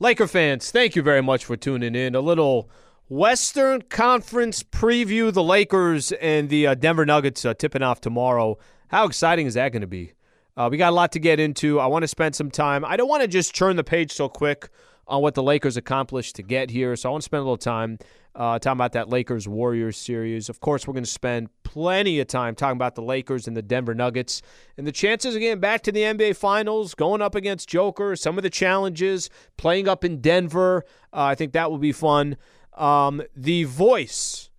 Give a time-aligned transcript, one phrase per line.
[0.00, 2.16] Laker fans, thank you very much for tuning in.
[2.16, 2.68] A little
[3.08, 5.32] Western Conference preview.
[5.32, 8.58] The Lakers and the uh, Denver Nuggets uh, tipping off tomorrow.
[8.88, 10.12] How exciting is that going to be?
[10.56, 11.78] Uh, we got a lot to get into.
[11.78, 12.84] I want to spend some time.
[12.84, 14.68] I don't want to just turn the page so quick
[15.06, 16.96] on what the Lakers accomplished to get here.
[16.96, 17.98] So I want to spend a little time
[18.34, 20.48] uh, talking about that Lakers Warriors series.
[20.48, 23.62] Of course, we're going to spend plenty of time talking about the Lakers and the
[23.62, 24.42] Denver Nuggets
[24.76, 28.36] and the chances of getting back to the NBA Finals, going up against Joker, some
[28.36, 30.84] of the challenges, playing up in Denver.
[31.12, 32.36] Uh, I think that will be fun.
[32.72, 34.50] Um, the voice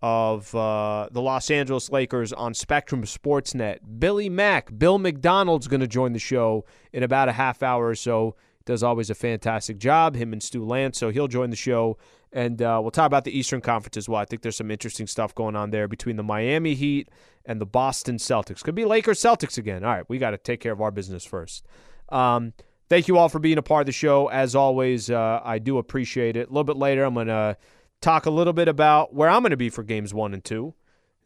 [0.00, 5.88] of uh, the Los Angeles Lakers on Spectrum Sportsnet, Billy Mack, Bill MacDonald's going to
[5.88, 8.36] join the show in about a half hour or so
[8.68, 10.14] does always a fantastic job.
[10.14, 11.96] Him and Stu Lantz, so he'll join the show,
[12.34, 14.20] and uh, we'll talk about the Eastern Conference as well.
[14.20, 17.08] I think there's some interesting stuff going on there between the Miami Heat
[17.46, 18.62] and the Boston Celtics.
[18.62, 19.84] Could be Lakers Celtics again.
[19.84, 21.64] All right, we got to take care of our business first.
[22.10, 22.52] Um,
[22.90, 24.28] thank you all for being a part of the show.
[24.28, 26.48] As always, uh, I do appreciate it.
[26.48, 27.56] A little bit later, I'm going to
[28.02, 30.74] talk a little bit about where I'm going to be for games one and two.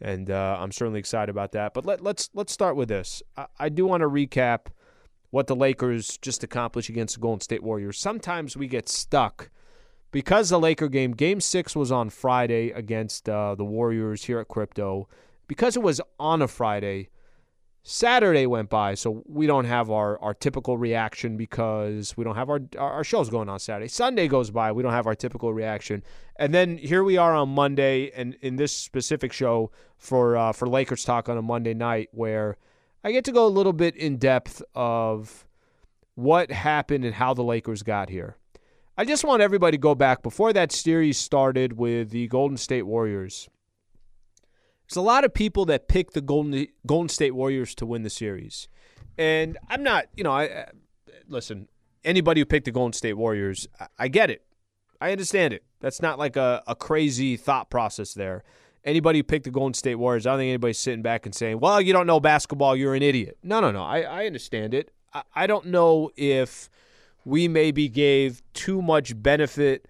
[0.01, 1.75] And uh, I'm certainly excited about that.
[1.75, 3.21] But let, let's let's start with this.
[3.37, 4.67] I, I do want to recap
[5.33, 7.99] what the Lakers just accomplished against the Golden State Warriors.
[7.99, 9.49] Sometimes we get stuck
[10.11, 14.49] because the Laker game, game six was on Friday against uh, the Warriors here at
[14.49, 15.09] Crypto.
[15.49, 17.09] Because it was on a Friday,
[17.83, 22.51] Saturday went by, so we don't have our, our typical reaction because we don't have
[22.51, 23.89] our, our shows going on Saturday.
[23.89, 26.03] Sunday goes by, we don't have our typical reaction.
[26.37, 30.69] And then here we are on Monday, and in this specific show for uh, for
[30.69, 32.59] Lakers Talk on a Monday night, where–
[33.05, 35.47] I get to go a little bit in depth of
[36.15, 38.37] what happened and how the Lakers got here.
[38.97, 42.83] I just want everybody to go back before that series started with the Golden State
[42.83, 43.49] Warriors.
[44.87, 48.11] There's a lot of people that picked the Golden Golden State Warriors to win the
[48.11, 48.69] series,
[49.17, 50.07] and I'm not.
[50.15, 50.67] You know, I
[51.27, 51.69] listen.
[52.05, 54.45] Anybody who picked the Golden State Warriors, I, I get it.
[55.01, 55.65] I understand it.
[55.81, 58.45] That's not like a, a crazy thought process there
[58.85, 61.61] anybody who picked the Golden State Warriors, I don't think anybody's sitting back and saying,
[61.61, 63.39] well, you don't know basketball, you're an idiot.
[63.43, 63.83] No, no, no.
[63.83, 64.91] I, I understand it.
[65.13, 66.71] I, I don't know if
[67.25, 69.87] we maybe gave too much benefit.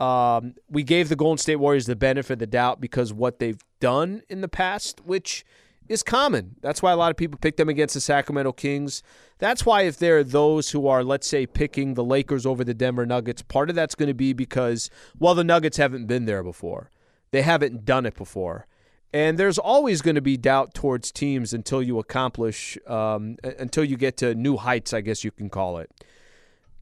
[0.00, 3.60] Um, we gave the Golden State Warriors the benefit of the doubt because what they've
[3.80, 5.44] done in the past, which
[5.88, 6.56] is common.
[6.60, 9.02] That's why a lot of people pick them against the Sacramento Kings.
[9.38, 12.74] That's why if there are those who are, let's say, picking the Lakers over the
[12.74, 14.88] Denver Nuggets, part of that's going to be because,
[15.18, 16.90] well, the Nuggets haven't been there before.
[17.34, 18.68] They haven't done it before.
[19.12, 23.96] And there's always going to be doubt towards teams until you accomplish, um, until you
[23.96, 25.90] get to new heights, I guess you can call it.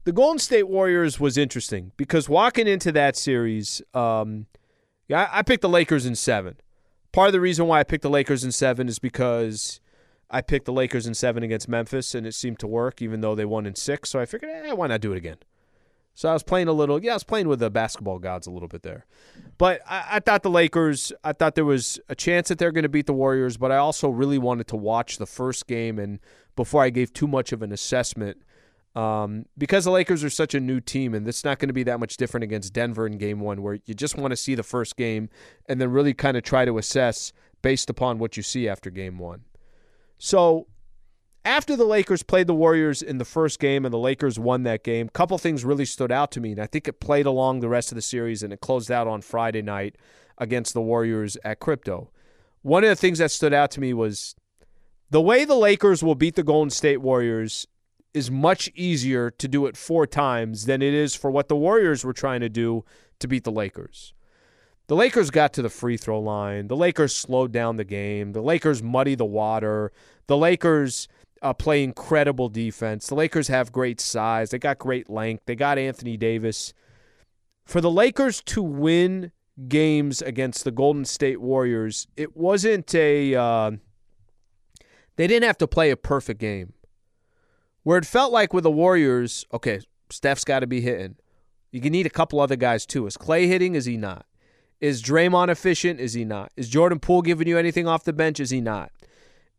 [0.03, 4.45] The Golden State Warriors was interesting because walking into that series, um,
[5.07, 6.57] yeah, I picked the Lakers in seven.
[7.13, 9.81] Part of the reason why I picked the Lakers in seven is because
[10.29, 13.33] I picked the Lakers in seven against Memphis, and it seemed to work, even though
[13.33, 14.11] they won in six.
[14.11, 15.37] So I figured, eh, why not do it again?
[16.15, 18.51] So I was playing a little, yeah, I was playing with the basketball gods a
[18.51, 19.05] little bit there.
[19.57, 22.83] But I, I thought the Lakers, I thought there was a chance that they're going
[22.83, 26.19] to beat the Warriors, but I also really wanted to watch the first game and
[26.55, 28.37] before I gave too much of an assessment.
[28.95, 31.81] Um, because the Lakers are such a new team, and it's not going to be
[31.83, 34.61] that much different against Denver in game one, where you just want to see the
[34.61, 35.29] first game
[35.67, 39.17] and then really kind of try to assess based upon what you see after game
[39.17, 39.45] one.
[40.19, 40.67] So
[41.45, 44.83] after the Lakers played the Warriors in the first game and the Lakers won that
[44.83, 47.59] game, a couple things really stood out to me, and I think it played along
[47.59, 49.97] the rest of the series and it closed out on Friday night
[50.37, 52.11] against the Warriors at Crypto.
[52.61, 54.35] One of the things that stood out to me was
[55.09, 57.67] the way the Lakers will beat the Golden State Warriors
[58.13, 62.05] is much easier to do it four times than it is for what the Warriors
[62.05, 62.85] were trying to do
[63.19, 64.13] to beat the Lakers.
[64.87, 66.67] The Lakers got to the free throw line.
[66.67, 68.33] The Lakers slowed down the game.
[68.33, 69.91] The Lakers muddy the water.
[70.27, 71.07] The Lakers
[71.43, 73.07] uh, play incredible defense.
[73.07, 74.49] The Lakers have great size.
[74.49, 75.43] They got great length.
[75.45, 76.73] They got Anthony Davis.
[77.65, 79.31] For the Lakers to win
[79.67, 83.35] games against the Golden State Warriors, it wasn't a.
[83.35, 83.71] Uh,
[85.17, 86.73] they didn't have to play a perfect game.
[87.83, 91.17] Where it felt like with the Warriors, okay, Steph's got to be hitting.
[91.71, 93.05] You can need a couple other guys too.
[93.05, 93.75] Is Klay hitting?
[93.75, 94.25] Is he not?
[94.79, 95.99] Is Draymond efficient?
[95.99, 96.51] Is he not?
[96.55, 98.39] Is Jordan Poole giving you anything off the bench?
[98.39, 98.91] Is he not?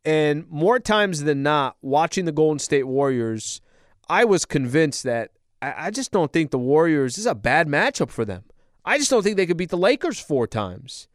[0.05, 3.61] And more times than not, watching the Golden State Warriors,
[4.09, 5.31] I was convinced that
[5.63, 8.45] I, I just don't think the Warriors is a bad matchup for them.
[8.85, 11.09] I just don't think they could beat the Lakers four times.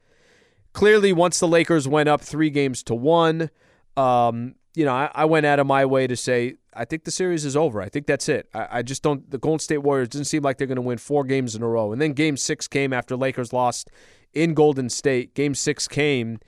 [0.73, 3.49] Clearly, once the Lakers went up three games to one,
[3.95, 7.11] um, you know, I, I, went out of my way to say I think the
[7.11, 7.81] series is over.
[7.81, 8.47] I think that's it.
[8.53, 9.29] I, I just don't.
[9.29, 11.67] The Golden State Warriors didn't seem like they're going to win four games in a
[11.67, 11.91] row.
[11.91, 13.89] And then Game Six came after Lakers lost
[14.33, 15.33] in Golden State.
[15.33, 16.39] Game Six came,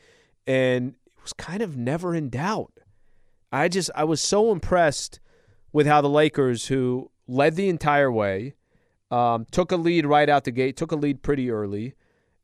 [0.48, 2.74] and was kind of never in doubt.
[3.52, 5.20] I just I was so impressed
[5.74, 8.56] with how the Lakers, who led the entire way,
[9.12, 11.96] Um, took a lead right out the gate, took a lead pretty early.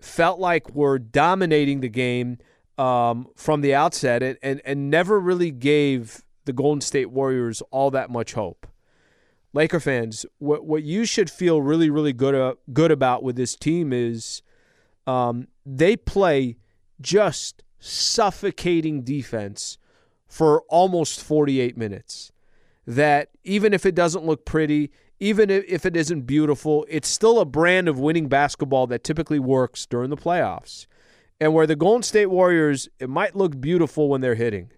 [0.01, 2.37] Felt like we're dominating the game
[2.77, 7.89] um, from the outset and, and, and never really gave the Golden State Warriors all
[7.91, 8.67] that much hope.
[9.53, 13.55] Laker fans, what what you should feel really really good uh, good about with this
[13.55, 14.41] team is
[15.07, 16.57] um, they play
[16.99, 19.77] just suffocating defense
[20.27, 22.31] for almost 48 minutes.
[22.85, 27.45] That even if it doesn't look pretty, even if it isn't beautiful, it's still a
[27.45, 30.85] brand of winning basketball that typically works during the playoffs.
[31.39, 34.71] And where the Golden State Warriors, it might look beautiful when they're hitting.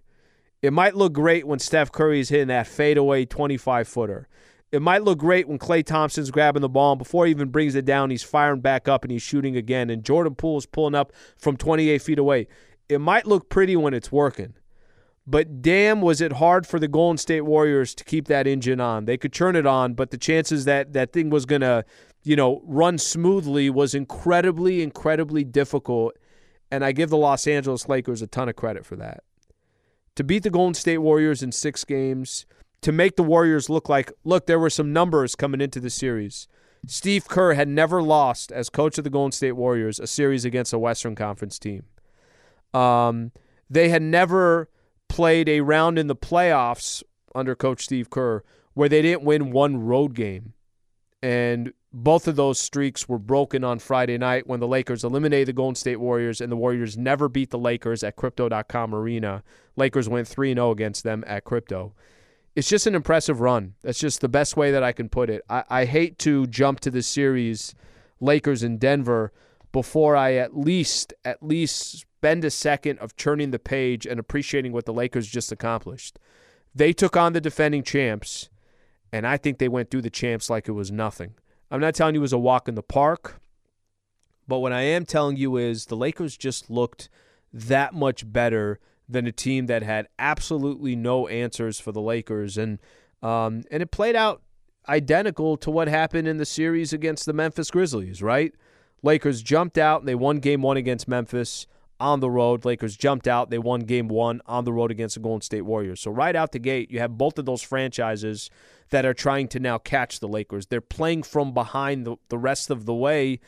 [0.62, 4.28] It might look great when Steph Curry's hitting that fadeaway 25 footer.
[4.72, 7.74] It might look great when Klay Thompson's grabbing the ball and before he even brings
[7.74, 9.90] it down, he's firing back up and he's shooting again.
[9.90, 12.46] And Jordan Poole Poole's pulling up from 28 feet away.
[12.90, 14.54] It might look pretty when it's working.
[15.26, 19.04] But damn, was it hard for the Golden State Warriors to keep that engine on.
[19.04, 21.84] They could turn it on, but the chances that that thing was going to,
[22.24, 26.16] you know, run smoothly was incredibly, incredibly difficult.
[26.72, 29.22] And I give the Los Angeles Lakers a ton of credit for that.
[30.16, 32.44] To beat the Golden State Warriors in six games,
[32.80, 36.48] to make the Warriors look like, look, there were some numbers coming into the series.
[36.86, 40.72] Steve Kerr had never lost as coach of the Golden State Warriors a series against
[40.72, 41.84] a Western Conference team.
[42.74, 43.32] Um,
[43.68, 44.68] they had never
[45.08, 47.02] played a round in the playoffs
[47.34, 48.42] under Coach Steve Kerr
[48.74, 50.54] where they didn't win one road game.
[51.22, 55.52] And both of those streaks were broken on Friday night when the Lakers eliminated the
[55.52, 59.42] Golden State Warriors and the Warriors never beat the Lakers at crypto.com arena.
[59.76, 61.92] Lakers went 3 0 against them at crypto.
[62.56, 63.74] It's just an impressive run.
[63.82, 65.42] That's just the best way that I can put it.
[65.48, 67.74] I, I hate to jump to the series,
[68.20, 69.32] Lakers in Denver,
[69.72, 74.72] before I at least at least spend a second of turning the page and appreciating
[74.72, 76.18] what the Lakers just accomplished.
[76.74, 78.50] They took on the defending champs,
[79.10, 81.32] and I think they went through the champs like it was nothing.
[81.70, 83.40] I'm not telling you it was a walk in the park,
[84.46, 87.08] but what I am telling you is the Lakers just looked
[87.54, 88.78] that much better
[89.08, 92.80] than a team that had absolutely no answers for the Lakers, and
[93.22, 94.42] um, and it played out
[94.90, 98.20] identical to what happened in the series against the Memphis Grizzlies.
[98.20, 98.52] Right,
[99.02, 101.66] Lakers jumped out and they won Game One against Memphis
[102.00, 102.64] on the road.
[102.64, 103.50] Lakers jumped out.
[103.50, 106.00] They won game one on the road against the Golden State Warriors.
[106.00, 108.50] So, right out the gate, you have both of those franchises
[108.90, 110.66] that are trying to now catch the Lakers.
[110.66, 113.40] They're playing from behind the, the rest of the way,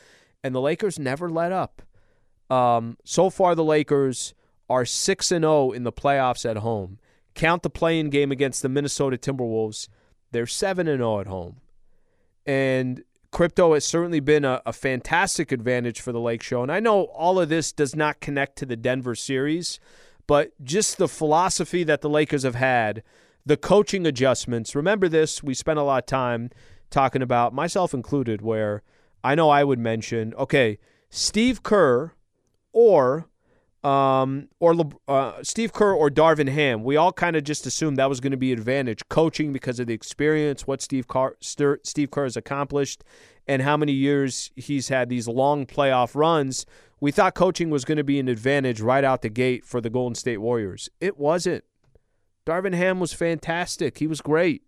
[0.44, 1.82] and the Lakers never let up.
[2.50, 4.34] Um, so far, the Lakers
[4.68, 6.98] are 6 and 0 in the playoffs at home.
[7.34, 9.88] Count the play-in game against the Minnesota Timberwolves.
[10.32, 11.60] They're 7 and 0 at home.
[12.46, 16.62] And crypto has certainly been a, a, fantastic advantage for the Lake Show.
[16.62, 19.80] And I know all of this does not connect to the Denver series,
[20.26, 23.02] but just the philosophy that the Lakers have had,
[23.44, 24.76] the coaching adjustments.
[24.76, 26.50] Remember this, we spent a lot of time
[26.90, 28.82] talking about, myself included, where
[29.24, 32.12] I know I would mention, okay, Steve Kerr
[32.72, 33.28] or
[33.84, 34.74] um, or
[35.08, 36.84] uh, Steve Kerr or Darvin Ham.
[36.84, 39.86] We all kind of just assumed that was going to be advantage coaching because of
[39.86, 43.02] the experience, what Steve Kerr, Steve Kerr has accomplished,
[43.46, 46.64] and how many years he's had these long playoff runs.
[47.00, 49.90] We thought coaching was going to be an advantage right out the gate for the
[49.90, 50.88] Golden State Warriors.
[51.00, 51.64] It wasn't.
[52.46, 53.98] Darvin Ham was fantastic.
[53.98, 54.62] He was great.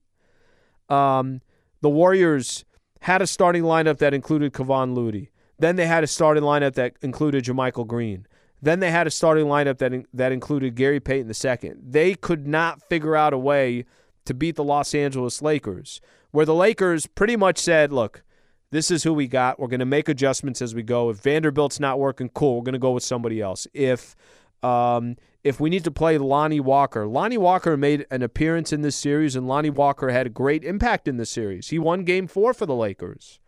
[0.88, 1.40] Um,
[1.80, 2.64] the Warriors
[3.02, 5.30] had a starting lineup that included Kevon Looney.
[5.58, 8.26] Then they had a starting lineup that included JaMychal Green.
[8.64, 11.74] Then they had a starting lineup that in, that included Gary Payton II.
[11.82, 13.84] They could not figure out a way
[14.24, 18.22] to beat the Los Angeles Lakers, where the Lakers pretty much said, "Look,
[18.70, 19.60] this is who we got.
[19.60, 21.10] We're going to make adjustments as we go.
[21.10, 22.56] If Vanderbilt's not working, cool.
[22.56, 23.66] We're going to go with somebody else.
[23.74, 24.16] If
[24.62, 28.96] um, if we need to play Lonnie Walker, Lonnie Walker made an appearance in this
[28.96, 31.68] series, and Lonnie Walker had a great impact in the series.
[31.68, 33.40] He won Game Four for the Lakers.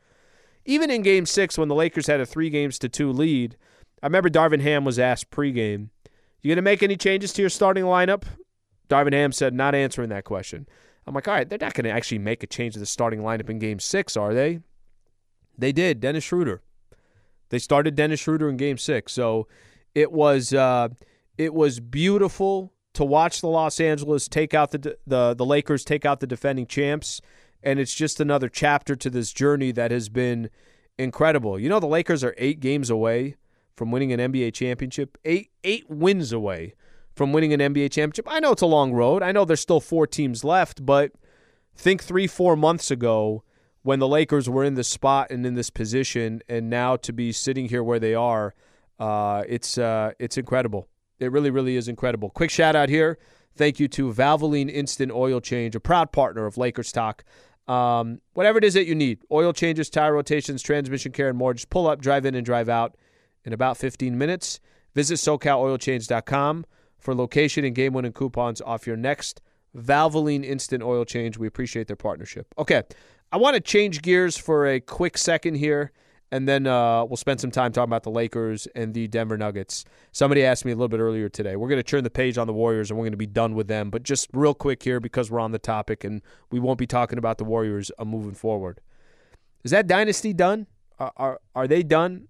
[0.66, 3.56] Even in Game Six, when the Lakers had a three games to two lead,
[4.02, 5.90] I remember Darvin Ham was asked pregame,
[6.42, 8.24] "You going to make any changes to your starting lineup?"
[8.88, 10.66] Darvin Ham said, "Not answering that question."
[11.06, 13.20] I'm like, all right, they're not going to actually make a change to the starting
[13.20, 14.60] lineup in Game Six, are they?
[15.56, 16.00] They did.
[16.00, 16.62] Dennis Schroeder.
[17.50, 19.46] They started Dennis Schroeder in Game Six, so
[19.94, 20.88] it was uh,
[21.38, 26.04] it was beautiful to watch the Los Angeles take out the the the Lakers take
[26.04, 27.20] out the defending champs,
[27.62, 30.50] and it's just another chapter to this journey that has been
[30.98, 31.58] incredible.
[31.58, 33.36] You know, the Lakers are eight games away
[33.76, 36.75] from winning an NBA championship, eight eight wins away
[37.14, 38.26] from winning an NBA championship.
[38.28, 39.23] I know it's a long road.
[39.23, 41.12] I know there's still four teams left, but
[41.75, 43.42] think three, four months ago
[43.83, 47.30] when the Lakers were in this spot and in this position, and now to be
[47.30, 48.54] sitting here where they are,
[48.99, 50.88] uh, it's uh, it's incredible.
[51.18, 52.30] It really, really is incredible.
[52.30, 53.18] Quick shout out here.
[53.54, 57.25] Thank you to Valvoline Instant Oil Change, a proud partner of Lakers Talk
[57.66, 61.54] Um, whatever it is that you need oil changes, tire rotations, transmission care, and more.
[61.54, 62.97] Just pull up, drive in, and drive out
[63.46, 64.60] in about 15 minutes.
[64.94, 66.66] Visit SoCalOilChange.com
[66.98, 69.40] for location and game winning coupons off your next
[69.76, 71.38] Valvoline Instant Oil Change.
[71.38, 72.52] We appreciate their partnership.
[72.58, 72.82] Okay,
[73.30, 75.92] I want to change gears for a quick second here,
[76.32, 79.84] and then uh, we'll spend some time talking about the Lakers and the Denver Nuggets.
[80.12, 81.56] Somebody asked me a little bit earlier today.
[81.56, 83.54] We're going to turn the page on the Warriors, and we're going to be done
[83.54, 83.90] with them.
[83.90, 87.18] But just real quick here, because we're on the topic, and we won't be talking
[87.18, 88.80] about the Warriors uh, moving forward.
[89.62, 90.66] Is that dynasty done?
[90.98, 92.28] Are, are, are they done?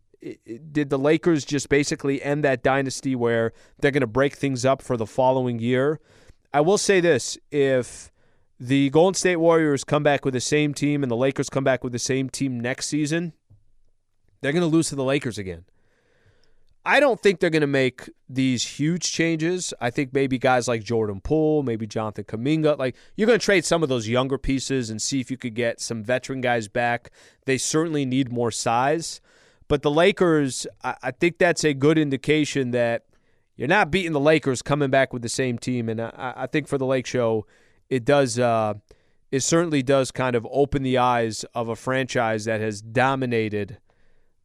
[0.72, 4.82] Did the Lakers just basically end that dynasty where they're going to break things up
[4.82, 6.00] for the following year?
[6.52, 8.10] I will say this if
[8.58, 11.84] the Golden State Warriors come back with the same team and the Lakers come back
[11.84, 13.32] with the same team next season,
[14.40, 15.64] they're going to lose to the Lakers again.
[16.88, 19.74] I don't think they're going to make these huge changes.
[19.80, 23.64] I think maybe guys like Jordan Poole, maybe Jonathan Kuminga, like you're going to trade
[23.64, 27.10] some of those younger pieces and see if you could get some veteran guys back.
[27.44, 29.20] They certainly need more size.
[29.68, 33.06] But the Lakers, I, think that's a good indication that
[33.56, 35.88] you're not beating the Lakers coming back with the same team.
[35.88, 37.46] And I, I think for the Lake Show,
[37.88, 38.38] it does.
[38.38, 38.74] Uh,
[39.32, 43.78] it certainly does kind of open the eyes of a franchise that has dominated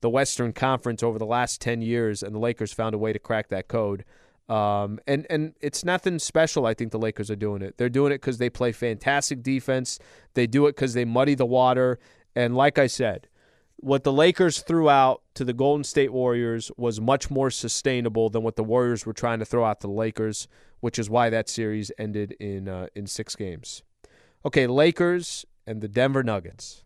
[0.02, 3.20] the Western Conference over the last 10 years, and the Lakers found a way to
[3.20, 4.04] crack that code.
[4.50, 6.66] Um, and and it's nothing special.
[6.66, 7.78] I think the Lakers are doing it.
[7.78, 9.98] They're doing it because they play fantastic defense.
[10.34, 12.00] They do it because they muddy the water.
[12.36, 13.30] And like I said,
[13.82, 18.44] what the Lakers threw out to the Golden State Warriors was much more sustainable than
[18.44, 20.48] what the Warriors were trying to throw out to the Lakers,
[20.80, 23.82] which is why that series ended in uh, in six games.
[24.46, 26.84] Okay, Lakers and the Denver Nuggets.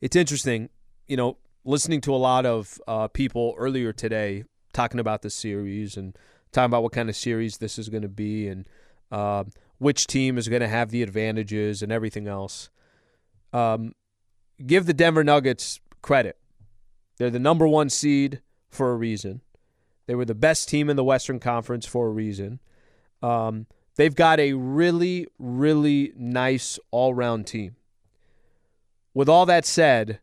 [0.00, 0.70] It's interesting,
[1.06, 5.96] you know, listening to a lot of uh, people earlier today talking about the series
[5.96, 6.16] and
[6.52, 8.66] talking about what kind of series this is going to be and
[9.12, 9.44] uh,
[9.78, 12.70] which team is going to have the advantages and everything else.
[13.52, 13.94] Um,
[14.66, 16.36] give the Denver Nuggets credit.
[17.18, 18.40] They're the number one seed
[18.70, 19.40] for a reason.
[20.06, 22.60] They were the best team in the Western Conference for a reason.
[23.22, 27.76] Um, they've got a really, really nice all round team.
[29.12, 30.20] With all that said,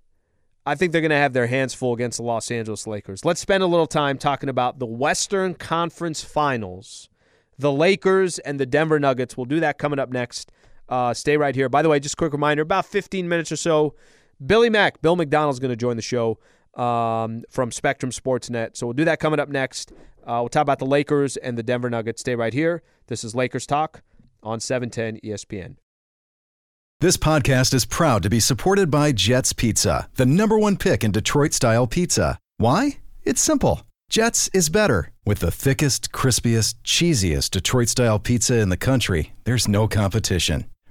[0.66, 3.24] I think they're going to have their hands full against the Los Angeles Lakers.
[3.24, 7.08] Let's spend a little time talking about the Western Conference Finals,
[7.58, 9.38] the Lakers and the Denver Nuggets.
[9.38, 10.52] We'll do that coming up next.
[10.90, 11.70] Uh, stay right here.
[11.70, 13.96] By the way, just a quick reminder about 15 minutes or so,
[14.46, 16.40] Billy Mack, Bill MacDonald's going to join the show
[16.76, 18.78] um, from Spectrum Sportsnet.
[18.78, 19.92] So we'll do that coming up next.
[20.24, 22.22] Uh, we'll talk about the Lakers and the Denver Nuggets.
[22.22, 22.84] Stay right here.
[23.08, 24.02] This is Lakers Talk
[24.44, 25.76] on 710 ESPN.
[27.00, 31.12] This podcast is proud to be supported by Jets Pizza, the number one pick in
[31.12, 32.40] Detroit style pizza.
[32.58, 32.98] Why?
[33.24, 33.84] It's simple.
[34.10, 35.12] Jets is better.
[35.26, 40.66] With the thickest, crispiest, cheesiest Detroit style pizza in the country, there's no competition.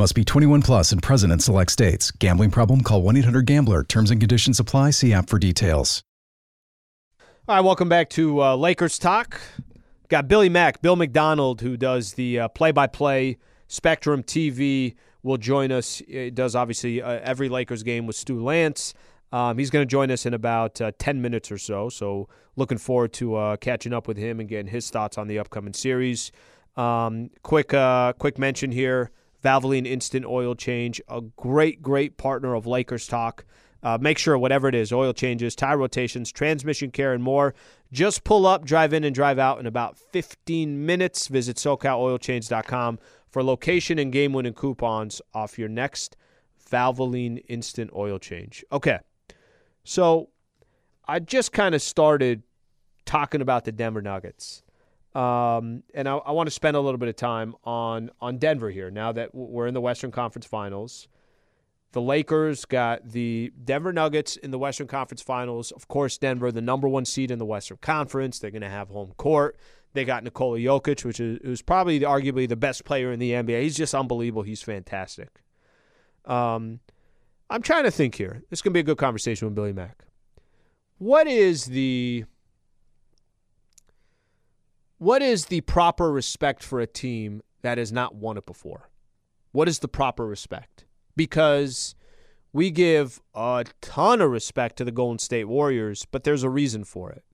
[0.00, 2.10] Must be 21 plus and present in select states.
[2.10, 2.80] Gambling problem?
[2.80, 3.84] Call 1 800 GAMBLER.
[3.84, 4.92] Terms and conditions apply.
[4.92, 6.02] See app for details.
[7.46, 9.38] All right, welcome back to uh, Lakers Talk.
[10.08, 13.36] Got Billy Mack, Bill MacDonald, who does the play by play
[13.68, 15.98] Spectrum TV, will join us.
[16.08, 18.94] He does obviously uh, every Lakers game with Stu Lantz.
[19.32, 21.90] Um, he's going to join us in about uh, 10 minutes or so.
[21.90, 22.26] So,
[22.56, 25.74] looking forward to uh, catching up with him and getting his thoughts on the upcoming
[25.74, 26.32] series.
[26.78, 29.10] Um, quick, uh, quick mention here.
[29.42, 33.44] Valvoline Instant Oil Change, a great, great partner of Lakers Talk.
[33.82, 37.54] Uh, make sure whatever it is, oil changes, tire rotations, transmission care, and more.
[37.90, 41.28] Just pull up, drive in, and drive out in about 15 minutes.
[41.28, 42.98] Visit SoCalOilChange.com
[43.30, 46.16] for location and game winning coupons off your next
[46.70, 48.64] Valvoline Instant Oil Change.
[48.70, 48.98] Okay,
[49.82, 50.28] so
[51.08, 52.42] I just kind of started
[53.06, 54.62] talking about the Denver Nuggets.
[55.14, 58.70] Um, and I, I want to spend a little bit of time on on Denver
[58.70, 58.90] here.
[58.90, 61.08] Now that we're in the Western Conference Finals,
[61.92, 65.72] the Lakers got the Denver Nuggets in the Western Conference Finals.
[65.72, 68.88] Of course, Denver, the number one seed in the Western Conference, they're going to have
[68.88, 69.56] home court.
[69.92, 73.32] They got Nikola Jokic, which is who's probably the, arguably the best player in the
[73.32, 73.62] NBA.
[73.62, 74.42] He's just unbelievable.
[74.42, 75.42] He's fantastic.
[76.24, 76.78] Um,
[77.48, 78.42] I'm trying to think here.
[78.50, 80.04] This is gonna be a good conversation with Billy Mack.
[80.98, 82.24] What is the
[85.00, 88.90] what is the proper respect for a team that has not won it before?
[89.50, 90.84] What is the proper respect?
[91.16, 91.94] Because
[92.52, 96.84] we give a ton of respect to the Golden State Warriors, but there's a reason
[96.84, 97.24] for it.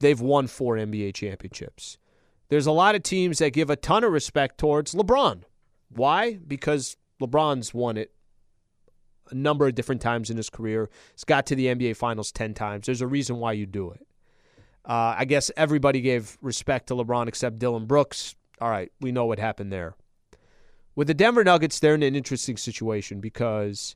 [0.00, 1.96] They've won four NBA championships.
[2.48, 5.44] There's a lot of teams that give a ton of respect towards LeBron.
[5.90, 6.34] Why?
[6.34, 8.10] Because LeBron's won it
[9.30, 10.90] a number of different times in his career.
[11.14, 12.86] He's got to the NBA Finals 10 times.
[12.86, 14.04] There's a reason why you do it.
[14.90, 18.34] Uh, I guess everybody gave respect to LeBron except Dillon Brooks.
[18.60, 19.94] All right, we know what happened there.
[20.96, 23.94] With the Denver Nuggets, they're in an interesting situation because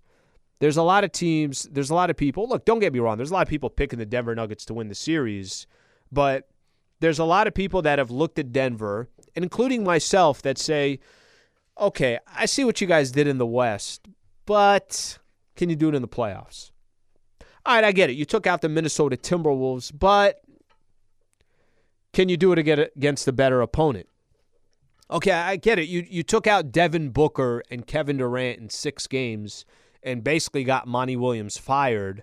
[0.60, 2.48] there's a lot of teams, there's a lot of people.
[2.48, 4.74] Look, don't get me wrong, there's a lot of people picking the Denver Nuggets to
[4.74, 5.66] win the series,
[6.12, 6.48] but
[7.00, 11.00] there's a lot of people that have looked at Denver, including myself, that say,
[11.76, 14.06] okay, I see what you guys did in the West,
[14.46, 15.18] but
[15.56, 16.70] can you do it in the playoffs?
[17.66, 18.12] All right, I get it.
[18.12, 20.40] You took out the Minnesota Timberwolves, but
[22.14, 22.58] can you do it
[22.96, 24.08] against a better opponent?
[25.10, 25.88] Okay, I get it.
[25.88, 29.66] You you took out Devin Booker and Kevin Durant in six games
[30.02, 32.22] and basically got Monty Williams fired.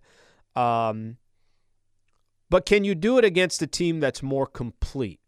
[0.56, 1.18] Um,
[2.50, 5.20] but can you do it against a team that's more complete?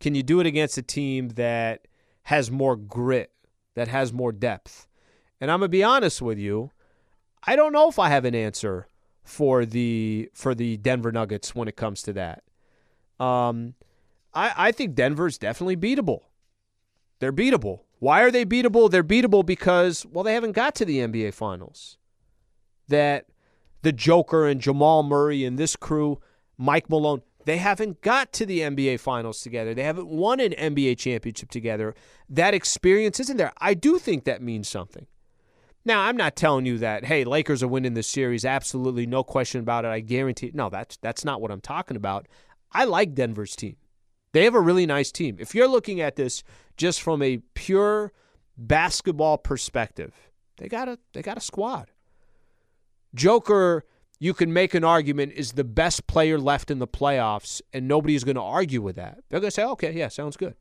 [0.00, 1.86] Can you do it against a team that
[2.24, 3.32] has more grit,
[3.74, 4.86] that has more depth?
[5.40, 6.70] And I'm gonna be honest with you,
[7.44, 8.86] I don't know if I have an answer
[9.22, 12.44] for the for the Denver Nuggets when it comes to that.
[13.22, 13.74] Um,
[14.34, 16.20] I I think Denver's definitely beatable.
[17.20, 17.80] They're beatable.
[17.98, 18.90] Why are they beatable?
[18.90, 21.98] They're beatable because, well, they haven't got to the NBA Finals.
[22.88, 23.26] That
[23.82, 26.18] the Joker and Jamal Murray and this crew,
[26.58, 29.72] Mike Malone, they haven't got to the NBA Finals together.
[29.72, 31.94] They haven't won an NBA championship together.
[32.28, 33.52] That experience isn't there.
[33.58, 35.06] I do think that means something.
[35.84, 38.44] Now, I'm not telling you that, hey, Lakers are winning this series.
[38.44, 39.88] Absolutely no question about it.
[39.88, 40.48] I guarantee.
[40.48, 40.54] It.
[40.54, 42.26] No, that's that's not what I'm talking about.
[42.72, 43.76] I like Denver's team.
[44.32, 45.36] They have a really nice team.
[45.38, 46.42] If you're looking at this
[46.76, 48.12] just from a pure
[48.56, 50.14] basketball perspective,
[50.56, 51.90] they got a they got a squad.
[53.14, 53.84] Joker,
[54.18, 58.24] you can make an argument is the best player left in the playoffs, and nobody's
[58.24, 59.18] going to argue with that.
[59.28, 60.54] They're going to say, okay, yeah, sounds good.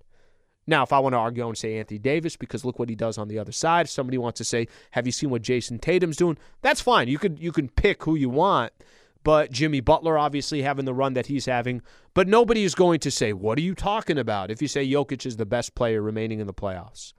[0.67, 3.17] Now, if I want to argue and say Anthony Davis because look what he does
[3.17, 6.17] on the other side, if somebody wants to say, have you seen what Jayson Tatum's
[6.17, 6.37] doing?
[6.61, 7.07] That's fine.
[7.07, 8.73] You could you can pick who you want
[9.23, 11.81] but Jimmy Butler obviously having the run that he's having.
[12.13, 14.51] But nobody is going to say, What are you talking about?
[14.51, 17.13] if you say Jokic is the best player remaining in the playoffs.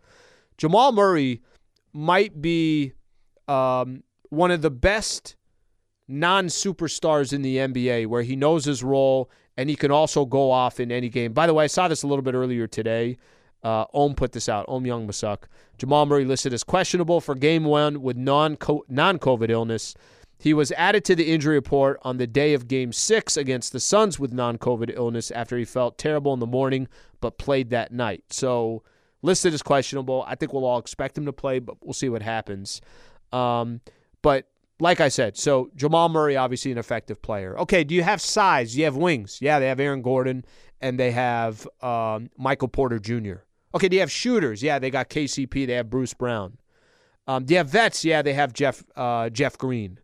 [0.58, 1.42] Jamal Murray
[1.92, 2.92] might be
[3.48, 5.36] um, one of the best
[6.08, 10.50] non superstars in the NBA where he knows his role and he can also go
[10.50, 11.32] off in any game.
[11.32, 13.18] By the way, I saw this a little bit earlier today.
[13.62, 14.64] Uh, Ohm put this out.
[14.68, 15.44] Ohm Youngmisuk.
[15.78, 18.56] Jamal Murray listed as questionable for game one with non
[18.88, 19.94] non COVID illness.
[20.42, 23.78] He was added to the injury report on the day of game six against the
[23.78, 26.88] Suns with non COVID illness after he felt terrible in the morning
[27.20, 28.24] but played that night.
[28.30, 28.82] So,
[29.22, 30.24] listed as questionable.
[30.26, 32.80] I think we'll all expect him to play, but we'll see what happens.
[33.30, 33.82] Um,
[34.20, 34.48] but
[34.80, 37.56] like I said, so Jamal Murray, obviously an effective player.
[37.60, 38.72] Okay, do you have size?
[38.72, 39.38] Do you have wings?
[39.40, 40.44] Yeah, they have Aaron Gordon
[40.80, 43.44] and they have um, Michael Porter Jr.
[43.76, 44.60] Okay, do you have shooters?
[44.60, 45.68] Yeah, they got KCP.
[45.68, 46.58] They have Bruce Brown.
[47.28, 48.04] Um, do you have vets?
[48.04, 50.00] Yeah, they have Jeff uh, Jeff Green.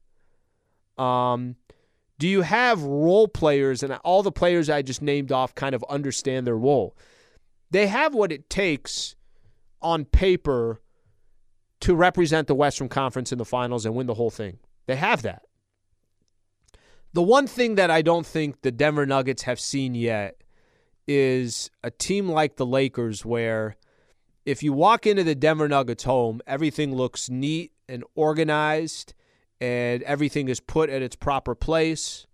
[0.98, 1.56] Um,
[2.18, 5.84] do you have role players and all the players I just named off kind of
[5.88, 6.96] understand their role?
[7.70, 9.14] They have what it takes
[9.80, 10.80] on paper
[11.80, 14.58] to represent the Western Conference in the finals and win the whole thing.
[14.87, 15.42] They have that.
[17.12, 20.42] The one thing that I don't think the Denver Nuggets have seen yet
[21.06, 23.76] is a team like the Lakers where
[24.44, 29.14] if you walk into the Denver Nuggets home, everything looks neat and organized
[29.61, 32.27] and everything is put at its proper place.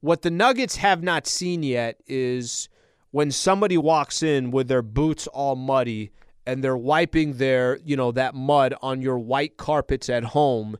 [0.00, 2.68] What the Nuggets have not seen yet is
[3.10, 6.10] when somebody walks in with their boots all muddy
[6.46, 10.78] and they're wiping their, you know, that mud on your white carpets at home,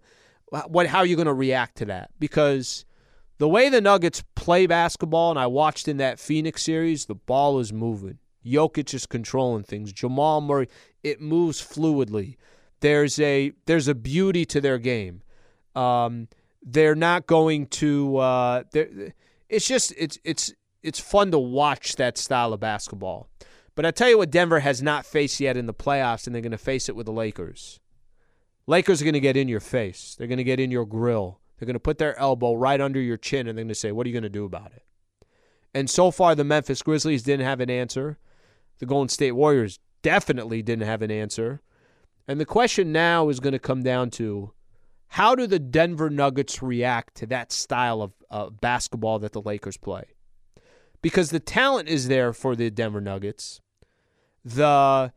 [0.66, 2.10] what how are you going to react to that?
[2.18, 2.84] Because
[3.38, 7.58] the way the Nuggets play basketball and I watched in that Phoenix series, the ball
[7.58, 8.18] is moving.
[8.44, 9.92] Jokic is controlling things.
[9.92, 10.68] Jamal Murray,
[11.02, 12.36] it moves fluidly.
[12.80, 15.22] There's a there's a beauty to their game.
[15.74, 16.28] Um,
[16.62, 18.16] they're not going to.
[18.18, 18.62] Uh,
[19.48, 20.52] it's just it's it's
[20.82, 23.28] it's fun to watch that style of basketball.
[23.74, 26.42] But I tell you what, Denver has not faced yet in the playoffs, and they're
[26.42, 27.80] going to face it with the Lakers.
[28.66, 30.14] Lakers are going to get in your face.
[30.16, 31.40] They're going to get in your grill.
[31.58, 33.92] They're going to put their elbow right under your chin, and they're going to say,
[33.92, 34.84] "What are you going to do about it?"
[35.74, 38.18] And so far, the Memphis Grizzlies didn't have an answer.
[38.78, 41.60] The Golden State Warriors definitely didn't have an answer.
[42.26, 44.52] And the question now is going to come down to
[45.10, 49.76] how do the Denver Nuggets react to that style of uh, basketball that the Lakers
[49.76, 50.04] play?
[51.02, 53.60] Because the talent is there for the Denver Nuggets.
[54.44, 55.12] The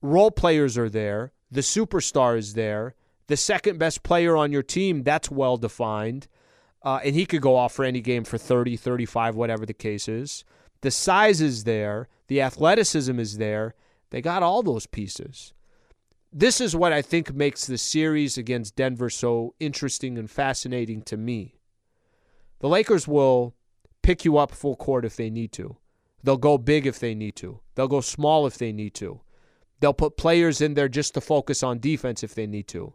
[0.00, 1.32] role players are there.
[1.50, 2.94] The superstar is there.
[3.26, 6.28] The second best player on your team, that's well defined.
[6.84, 10.06] Uh, and he could go off for any game for 30, 35, whatever the case
[10.08, 10.44] is.
[10.82, 12.08] The size is there.
[12.28, 13.74] The athleticism is there.
[14.10, 15.52] They got all those pieces.
[16.32, 21.18] This is what I think makes the series against Denver so interesting and fascinating to
[21.18, 21.56] me.
[22.60, 23.54] The Lakers will
[24.02, 25.76] pick you up full court if they need to.
[26.22, 27.60] They'll go big if they need to.
[27.74, 29.20] They'll go small if they need to.
[29.80, 32.94] They'll put players in there just to focus on defense if they need to.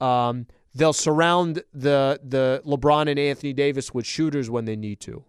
[0.00, 5.24] Um, they'll surround the the LeBron and Anthony Davis with shooters when they need to.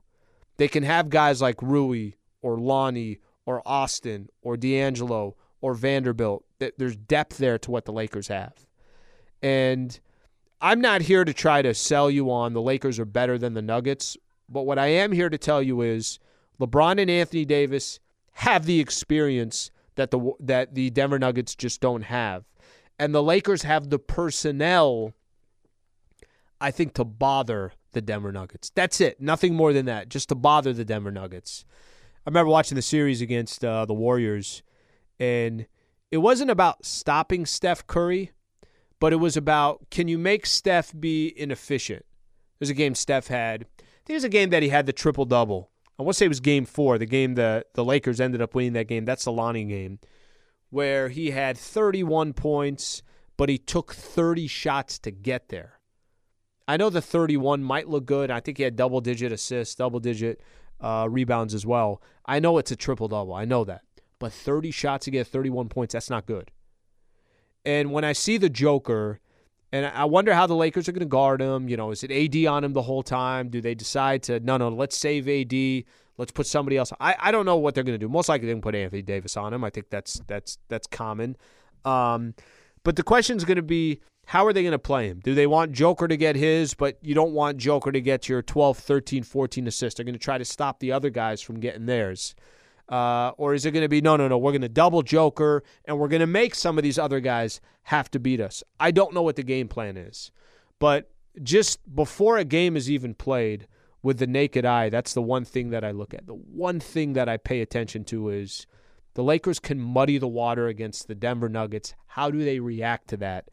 [0.57, 6.45] They can have guys like Rui or Lonnie or Austin or D'Angelo or Vanderbilt.
[6.77, 8.65] There's depth there to what the Lakers have.
[9.41, 9.99] And
[10.61, 13.61] I'm not here to try to sell you on the Lakers are better than the
[13.61, 14.15] Nuggets,
[14.47, 16.19] but what I am here to tell you is
[16.57, 17.99] LeBron and Anthony Davis
[18.31, 22.45] have the experience that the that the Denver Nuggets just don't have.
[22.97, 25.13] And the Lakers have the personnel
[26.61, 28.71] I think to bother the Denver Nuggets.
[28.73, 29.19] That's it.
[29.19, 30.07] Nothing more than that.
[30.07, 31.65] Just to bother the Denver Nuggets.
[32.25, 34.63] I remember watching the series against uh, the Warriors,
[35.19, 35.67] and
[36.11, 38.31] it wasn't about stopping Steph Curry,
[38.99, 42.05] but it was about can you make Steph be inefficient?
[42.59, 43.63] There's a game Steph had.
[43.63, 45.69] I think it was a game that he had the triple double.
[45.99, 48.53] I want to say it was game four, the game that the Lakers ended up
[48.53, 49.05] winning that game.
[49.05, 49.99] That's the Lonnie game,
[50.69, 53.01] where he had 31 points,
[53.35, 55.79] but he took 30 shots to get there.
[56.67, 58.29] I know the 31 might look good.
[58.29, 60.41] I think he had double digit assists, double digit
[60.79, 62.01] uh, rebounds as well.
[62.25, 63.33] I know it's a triple double.
[63.33, 63.81] I know that.
[64.19, 66.51] But 30 shots to get 31 points, that's not good.
[67.65, 69.19] And when I see the Joker,
[69.71, 71.67] and I wonder how the Lakers are going to guard him.
[71.67, 73.49] You know, is it AD on him the whole time?
[73.49, 75.83] Do they decide to, no, no, let's save AD.
[76.17, 76.91] Let's put somebody else.
[76.99, 78.09] I, I don't know what they're going to do.
[78.09, 79.63] Most likely they can put Anthony Davis on him.
[79.63, 81.35] I think that's that's that's common.
[81.85, 82.33] Um,
[82.83, 85.21] but the question is going to be how are they going to play him?
[85.23, 88.41] Do they want Joker to get his, but you don't want Joker to get your
[88.41, 89.97] 12, 13, 14 assists?
[89.97, 92.35] They're going to try to stop the other guys from getting theirs.
[92.89, 95.63] Uh, or is it going to be, no, no, no, we're going to double Joker
[95.85, 98.63] and we're going to make some of these other guys have to beat us?
[98.79, 100.31] I don't know what the game plan is.
[100.79, 101.09] But
[101.43, 103.67] just before a game is even played
[104.01, 106.27] with the naked eye, that's the one thing that I look at.
[106.27, 108.65] The one thing that I pay attention to is
[109.15, 111.93] the Lakers can muddy the water against the Denver Nuggets.
[112.05, 113.49] How do they react to that?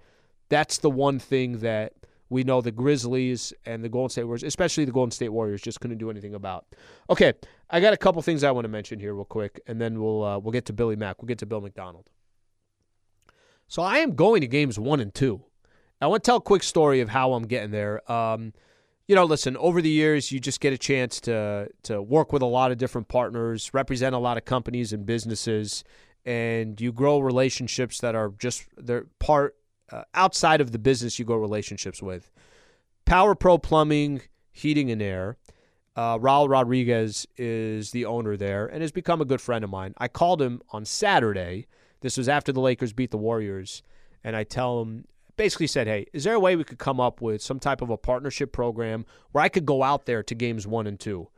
[0.48, 1.94] That's the one thing that
[2.34, 5.80] we know the Grizzlies and the Golden State Warriors, especially the Golden State Warriors, just
[5.80, 6.66] couldn't do anything about.
[7.08, 7.32] Okay,
[7.70, 10.24] I got a couple things I want to mention here real quick, and then we'll
[10.24, 11.22] uh, we'll get to Billy Mack.
[11.22, 12.10] We'll get to Bill MacDonald.
[13.68, 15.44] So I am going to games one and two.
[16.00, 18.10] I want to tell a quick story of how I'm getting there.
[18.10, 18.52] Um,
[19.06, 22.42] you know, listen, over the years, you just get a chance to to work with
[22.42, 25.84] a lot of different partners, represent a lot of companies and businesses,
[26.24, 29.54] and you grow relationships that are just they're part
[29.90, 32.30] uh, outside of the business you go relationships with.
[33.04, 35.36] Power Pro Plumbing, Heating and Air.
[35.96, 39.94] Uh, Raul Rodriguez is the owner there and has become a good friend of mine.
[39.98, 41.66] I called him on Saturday.
[42.00, 43.82] This was after the Lakers beat the Warriors.
[44.24, 45.04] And I tell him,
[45.36, 47.90] basically said, hey, is there a way we could come up with some type of
[47.90, 51.28] a partnership program where I could go out there to games one and two?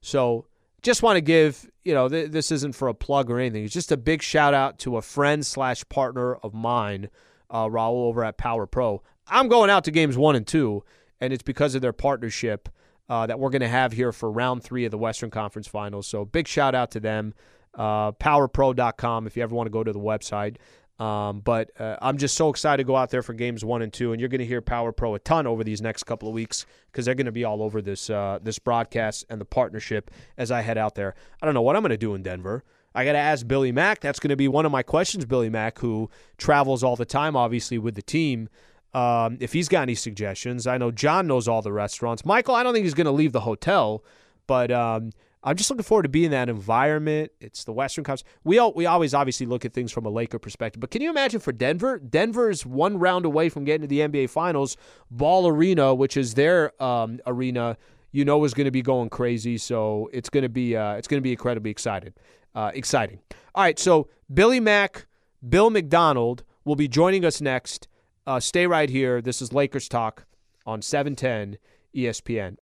[0.00, 0.46] So
[0.82, 3.64] just want to give, you know, th- this isn't for a plug or anything.
[3.64, 7.08] It's just a big shout out to a friend slash partner of mine
[7.50, 9.02] uh, Raul over at Power Pro.
[9.26, 10.84] I'm going out to games one and two,
[11.20, 12.68] and it's because of their partnership
[13.08, 16.06] uh, that we're going to have here for round three of the Western Conference Finals.
[16.06, 17.34] So big shout out to them.
[17.74, 20.56] Uh, powerpro.com if you ever want to go to the website.
[20.98, 23.92] Um, but uh, I'm just so excited to go out there for games one and
[23.92, 26.34] two, and you're going to hear Power Pro a ton over these next couple of
[26.34, 30.12] weeks because they're going to be all over this uh, this broadcast and the partnership
[30.38, 31.16] as I head out there.
[31.42, 32.62] I don't know what I'm going to do in Denver.
[32.94, 34.00] I got to ask Billy Mack.
[34.00, 37.34] That's going to be one of my questions, Billy Mack, who travels all the time,
[37.36, 38.48] obviously, with the team.
[38.92, 42.24] Um, if he's got any suggestions, I know John knows all the restaurants.
[42.24, 44.04] Michael, I don't think he's going to leave the hotel,
[44.46, 45.10] but um,
[45.42, 47.32] I'm just looking forward to being in that environment.
[47.40, 48.22] It's the Western Conference.
[48.44, 51.10] We all, we always obviously look at things from a Laker perspective, but can you
[51.10, 51.98] imagine for Denver?
[51.98, 54.76] Denver's one round away from getting to the NBA Finals.
[55.10, 57.76] Ball Arena, which is their um, arena,
[58.12, 59.58] you know is going to be going crazy.
[59.58, 62.14] So it's going to be uh, it's going to be incredibly excited
[62.54, 63.20] uh, exciting.
[63.54, 65.06] All right, so Billy Mack,
[65.46, 67.88] Bill MacDonald will be joining us next.
[68.26, 69.20] Uh, stay right here.
[69.20, 70.26] This is Lakers Talk
[70.66, 71.58] on 710
[71.94, 72.56] ESPN.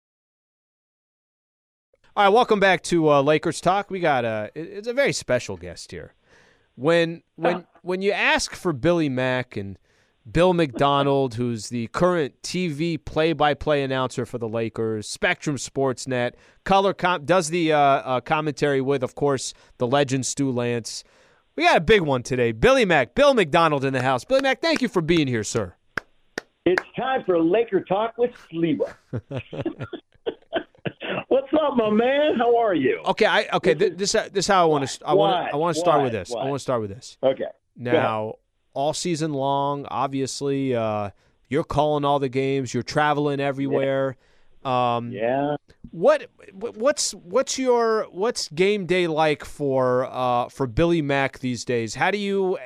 [2.15, 3.89] All right, welcome back to uh, Lakers Talk.
[3.89, 6.15] We got a it's a very special guest here.
[6.75, 9.77] When when when you ask for Billy Mack and
[10.29, 17.25] Bill MacDonald, who's the current TV play-by-play announcer for the Lakers, Spectrum Sportsnet, color com-
[17.25, 21.03] does the uh, uh, commentary with, of course, the legend Stu Lantz.
[21.55, 22.51] We got a big one today.
[22.51, 24.23] Billy Mack, Bill MacDonald in the house.
[24.23, 25.73] Billy Mack, thank you for being here, sir.
[26.65, 28.93] It's time for Laker Talk with Sliwa.
[31.27, 32.35] What's up, my man?
[32.37, 33.01] How are you?
[33.05, 33.73] Okay, I okay.
[33.73, 36.11] This this, this is how I want to I want I want to start with
[36.11, 36.29] this.
[36.29, 36.41] Why?
[36.41, 37.17] I want to start with this.
[37.23, 37.45] Okay.
[37.75, 38.35] Now,
[38.79, 41.09] all season long, obviously, uh,
[41.49, 42.73] you're calling all the games.
[42.73, 44.15] You're traveling everywhere.
[44.63, 45.55] Um, yeah.
[45.91, 51.95] What what's what's your what's game day like for uh, for Billy Mack these days?
[51.95, 52.57] How do you?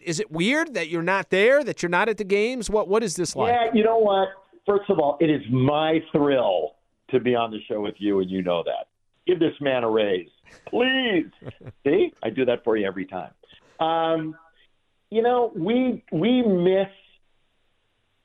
[0.00, 1.64] Is it weird that you're not there?
[1.64, 2.68] That you're not at the games?
[2.68, 3.52] What what is this like?
[3.52, 4.28] Yeah, you know what?
[4.66, 6.76] First of all, it is my thrill
[7.10, 8.88] to be on the show with you, and you know that.
[9.26, 10.28] Give this man a raise,
[10.68, 11.30] please.
[11.84, 13.32] See, I do that for you every time.
[13.80, 14.34] Um,
[15.12, 16.88] you know, we we miss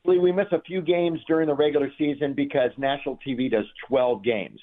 [0.06, 4.58] we miss a few games during the regular season because national TV does 12 games,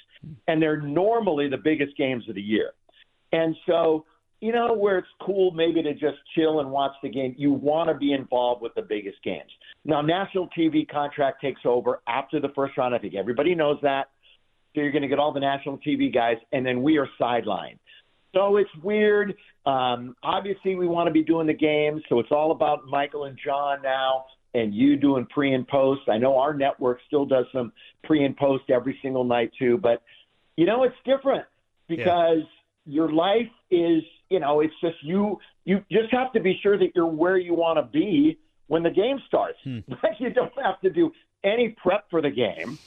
[0.49, 2.71] and they're normally the biggest games of the year.
[3.33, 4.07] And so,
[4.41, 7.91] you know, where it's cool maybe to just chill and watch the game, you want
[7.91, 9.51] to be involved with the biggest games.
[9.85, 12.95] Now, national TV contract takes over after the first round.
[12.95, 14.09] I think everybody knows that.
[14.75, 17.79] So you're going to get all the national TV guys, and then we are sidelined.
[18.35, 19.35] So it's weird.
[19.65, 23.39] Um, obviously, we want to be doing the games, so it's all about Michael and
[23.43, 26.03] John now, and you doing pre and post.
[26.09, 30.03] I know our network still does some pre and post every single night too, but
[30.57, 31.47] you know it's different
[31.89, 32.43] because
[32.87, 32.95] yeah.
[32.95, 35.39] your life is, you know, it's just you.
[35.65, 38.91] You just have to be sure that you're where you want to be when the
[38.91, 39.59] game starts.
[39.65, 39.79] Hmm.
[40.19, 41.13] you don't have to do
[41.45, 42.79] any prep for the game.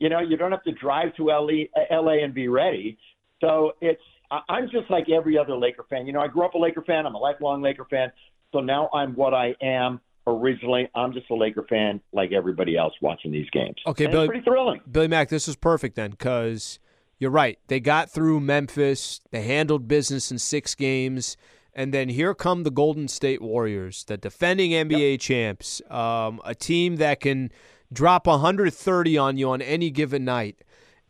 [0.00, 2.98] You know, you don't have to drive to LA, LA and be ready.
[3.40, 6.06] So it's I'm just like every other Laker fan.
[6.06, 7.06] You know, I grew up a Laker fan.
[7.06, 8.10] I'm a lifelong Laker fan.
[8.52, 10.00] So now I'm what I am.
[10.28, 13.76] Originally, I'm just a Laker fan like everybody else watching these games.
[13.86, 14.80] Okay, and Billy, pretty thrilling.
[14.90, 16.80] Billy Mack, this is perfect then because
[17.18, 17.58] you're right.
[17.68, 19.20] They got through Memphis.
[19.30, 21.36] They handled business in six games.
[21.72, 25.20] And then here come the Golden State Warriors, the defending NBA yep.
[25.20, 27.50] champs, um, a team that can–
[27.92, 30.58] drop 130 on you on any given night.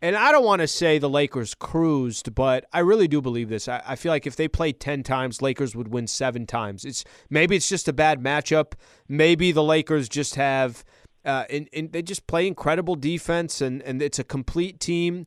[0.02, 3.66] And I don't want to say the Lakers cruised, but I really do believe this.
[3.66, 6.84] I, I, feel like if they played ten times, Lakers would win seven times.
[6.84, 8.74] It's maybe it's just a bad matchup.
[9.08, 10.84] Maybe the Lakers just have,
[11.24, 15.26] uh, in, in, they just play incredible defense, and and it's a complete team.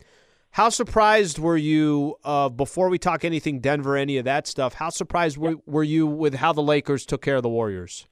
[0.51, 4.75] How surprised were you uh, before we talk anything Denver, any of that stuff?
[4.75, 8.08] How surprised were, were you with how the Lakers took care of the Warriors?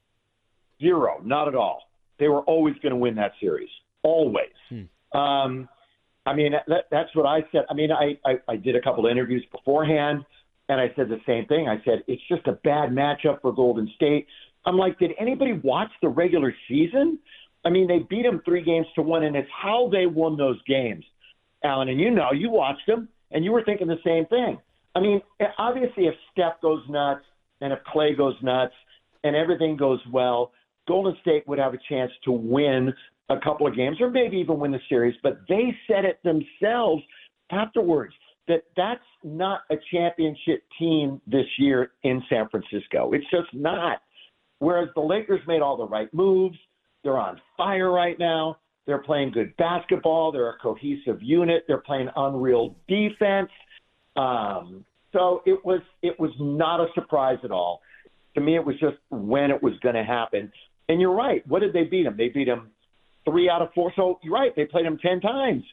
[0.80, 3.68] Zero, not at all they were always going to win that series.
[4.02, 4.46] Always.
[4.68, 5.18] Hmm.
[5.18, 5.68] Um,
[6.28, 7.62] I mean, that, that's what I said.
[7.70, 10.24] I mean, I, I, I did a couple of interviews beforehand,
[10.68, 11.68] and I said the same thing.
[11.68, 14.26] I said, it's just a bad matchup for Golden State.
[14.66, 17.18] I'm like, did anybody watch the regular season?
[17.64, 20.60] I mean, they beat them three games to one, and it's how they won those
[20.64, 21.04] games,
[21.64, 21.88] Alan.
[21.88, 24.58] And you know, you watched them, and you were thinking the same thing.
[24.94, 27.24] I mean, eh, obviously, if Steph goes nuts
[27.60, 28.74] and if Klay goes nuts
[29.24, 30.52] and everything goes well,
[30.86, 32.92] Golden State would have a chance to win
[33.28, 37.02] a couple of games or maybe even win the series, but they said it themselves
[37.50, 38.14] afterwards
[38.46, 43.12] that that's not a championship team this year in San Francisco.
[43.12, 43.98] It's just not.
[44.58, 46.56] Whereas the Lakers made all the right moves.
[47.04, 48.56] They're on fire right now.
[48.86, 50.32] They're playing good basketball.
[50.32, 51.64] They're a cohesive unit.
[51.68, 53.50] They're playing unreal defense.
[54.16, 57.82] Um, so it was it was not a surprise at all.
[58.34, 60.50] To me, it was just when it was going to happen.
[60.88, 61.46] And you're right.
[61.46, 62.16] What did they beat them?
[62.16, 62.70] They beat them
[63.28, 63.92] three out of four.
[63.96, 64.54] So you're right.
[64.54, 65.64] They played them 10 times.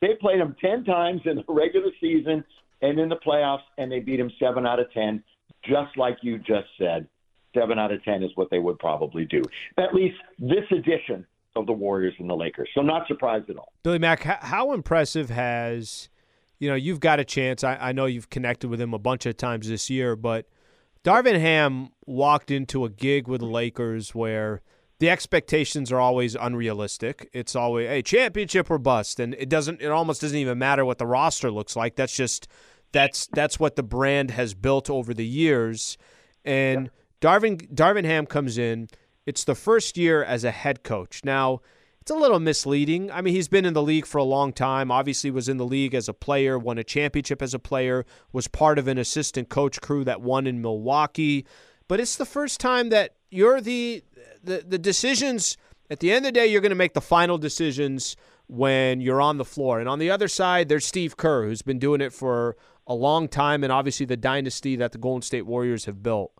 [0.00, 2.44] They played them 10 times in the regular season
[2.82, 5.22] and in the playoffs, and they beat them seven out of 10,
[5.64, 7.08] just like you just said.
[7.54, 9.42] Seven out of 10 is what they would probably do.
[9.78, 12.68] At least this edition of the Warriors and the Lakers.
[12.74, 13.72] So not surprised at all.
[13.82, 16.08] Billy Mack, how impressive has,
[16.60, 17.64] you know, you've got a chance.
[17.64, 20.46] I, I know you've connected with him a bunch of times this year, but–
[21.04, 24.60] Darvin Ham walked into a gig with the Lakers where
[24.98, 27.30] the expectations are always unrealistic.
[27.32, 29.80] It's always a hey, championship or bust, and it doesn't.
[29.80, 31.96] It almost doesn't even matter what the roster looks like.
[31.96, 32.48] That's just
[32.92, 35.96] that's that's what the brand has built over the years.
[36.44, 38.88] And Darvin Darvin Ham comes in.
[39.26, 41.20] It's the first year as a head coach.
[41.24, 41.60] Now
[42.00, 43.10] it's a little misleading.
[43.10, 44.90] I mean, he's been in the league for a long time.
[44.90, 48.48] Obviously, was in the league as a player, won a championship as a player, was
[48.48, 51.44] part of an assistant coach crew that won in Milwaukee.
[51.86, 54.02] But it's the first time that you're the
[54.42, 55.56] the, the decisions.
[55.90, 59.20] At the end of the day, you're going to make the final decisions when you're
[59.20, 59.80] on the floor.
[59.80, 63.28] And on the other side, there's Steve Kerr, who's been doing it for a long
[63.28, 66.32] time, and obviously the dynasty that the Golden State Warriors have built.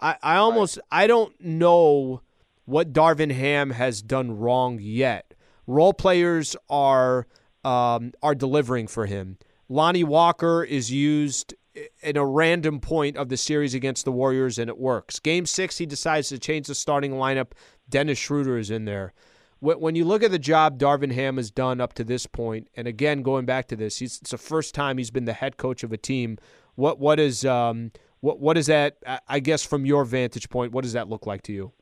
[0.00, 2.22] I, I almost I don't know
[2.66, 5.34] what Darvin Ham has done wrong yet.
[5.66, 7.26] Role players are
[7.64, 9.38] um, are delivering for him.
[9.68, 11.54] Lonnie Walker is used
[12.02, 15.18] in a random point of the series against the Warriors, and it works.
[15.18, 17.52] Game six, he decides to change the starting lineup.
[17.88, 19.12] Dennis Schroeder is in there.
[19.60, 22.86] When you look at the job Darvin Ham has done up to this point, and
[22.86, 25.92] again going back to this, it's the first time he's been the head coach of
[25.92, 26.38] a team.
[26.76, 28.98] What what is um, what what is that?
[29.26, 31.72] I guess from your vantage point, what does that look like to you?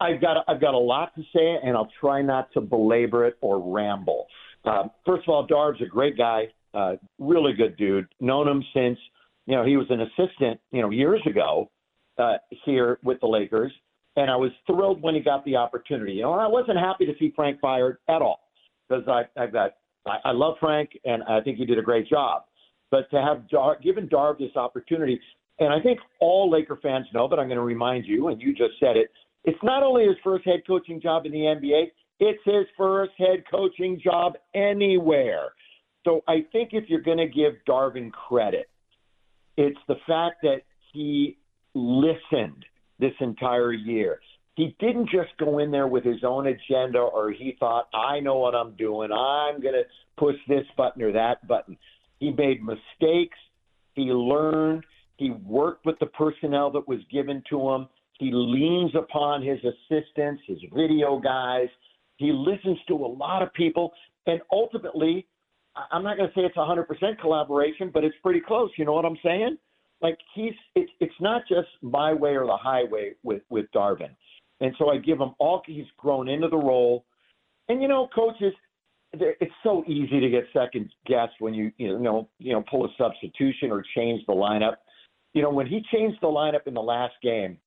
[0.00, 3.36] I've got I've got a lot to say, and I'll try not to belabor it
[3.42, 4.26] or ramble.
[4.64, 8.06] Um, first of all, Darv's a great guy, uh, really good dude.
[8.18, 8.98] Known him since
[9.50, 11.70] you know he was an assistant, you know, years ago
[12.18, 12.34] uh,
[12.64, 13.72] here with the Lakers
[14.16, 16.12] and I was thrilled when he got the opportunity.
[16.14, 18.40] You know, I wasn't happy to see Frank fired at all
[18.88, 19.72] because I, I've got
[20.06, 22.42] I, I love Frank and I think he did a great job.
[22.90, 25.20] But to have Dar, given Darv this opportunity,
[25.60, 28.52] and I think all Laker fans know, but I'm going to remind you, and you
[28.52, 29.10] just said it.
[29.44, 33.44] It's not only his first head coaching job in the NBA; it's his first head
[33.50, 35.50] coaching job anywhere.
[36.04, 38.69] So I think if you're going to give Darvin credit,
[39.56, 41.38] it's the fact that he
[41.74, 42.64] listened
[42.98, 44.20] this entire year.
[44.56, 48.36] He didn't just go in there with his own agenda or he thought, I know
[48.36, 49.10] what I'm doing.
[49.12, 49.84] I'm going to
[50.18, 51.78] push this button or that button.
[52.18, 53.38] He made mistakes.
[53.94, 54.84] He learned.
[55.16, 57.88] He worked with the personnel that was given to him.
[58.18, 61.68] He leans upon his assistants, his video guys.
[62.16, 63.92] He listens to a lot of people.
[64.26, 65.26] And ultimately,
[65.90, 68.70] I'm not going to say it's 100% collaboration, but it's pretty close.
[68.76, 69.58] You know what I'm saying?
[70.02, 74.10] like he's it's it's not just my way or the highway with with Darvin,
[74.60, 75.62] and so I give him all.
[75.66, 77.04] He's grown into the role,
[77.68, 78.54] and you know, coaches,
[79.12, 82.88] it's so easy to get second guess when you you know you know pull a
[82.96, 84.76] substitution or change the lineup.
[85.34, 87.58] You know, when he changed the lineup in the last game,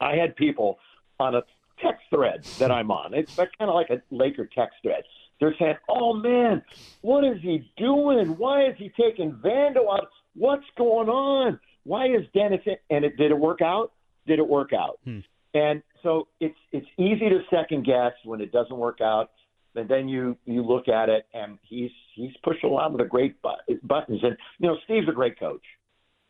[0.00, 0.78] I had people
[1.20, 1.42] on a
[1.80, 3.14] text thread that I'm on.
[3.14, 5.04] It's kind of like a Laker text thread.
[5.42, 6.62] They're saying, "Oh man,
[7.00, 8.38] what is he doing?
[8.38, 11.58] Why is he taking Vando out?" What's going on?
[11.82, 12.60] Why is Dennis?
[12.64, 12.76] In?
[12.90, 13.90] And it did it work out?
[14.24, 15.00] Did it work out?
[15.04, 15.18] Hmm.
[15.52, 19.32] And so it's it's easy to second guess when it doesn't work out.
[19.74, 23.04] And then you you look at it, and he's he's pushed a lot of the
[23.04, 24.20] great buttons.
[24.22, 25.64] And you know, Steve's a great coach.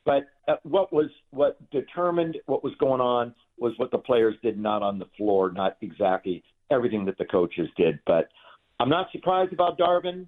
[0.07, 4.59] But uh, what was what determined what was going on was what the players did
[4.59, 7.99] not on the floor, not exactly everything that the coaches did.
[8.07, 8.31] But
[8.81, 10.27] I'm not surprised about Darvin,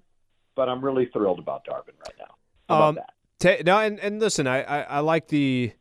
[0.55, 2.35] but I'm really thrilled about Darvin right now.
[2.69, 3.07] How um, about
[3.41, 3.65] that?
[3.65, 5.73] no, and, and listen, I, I, I like the.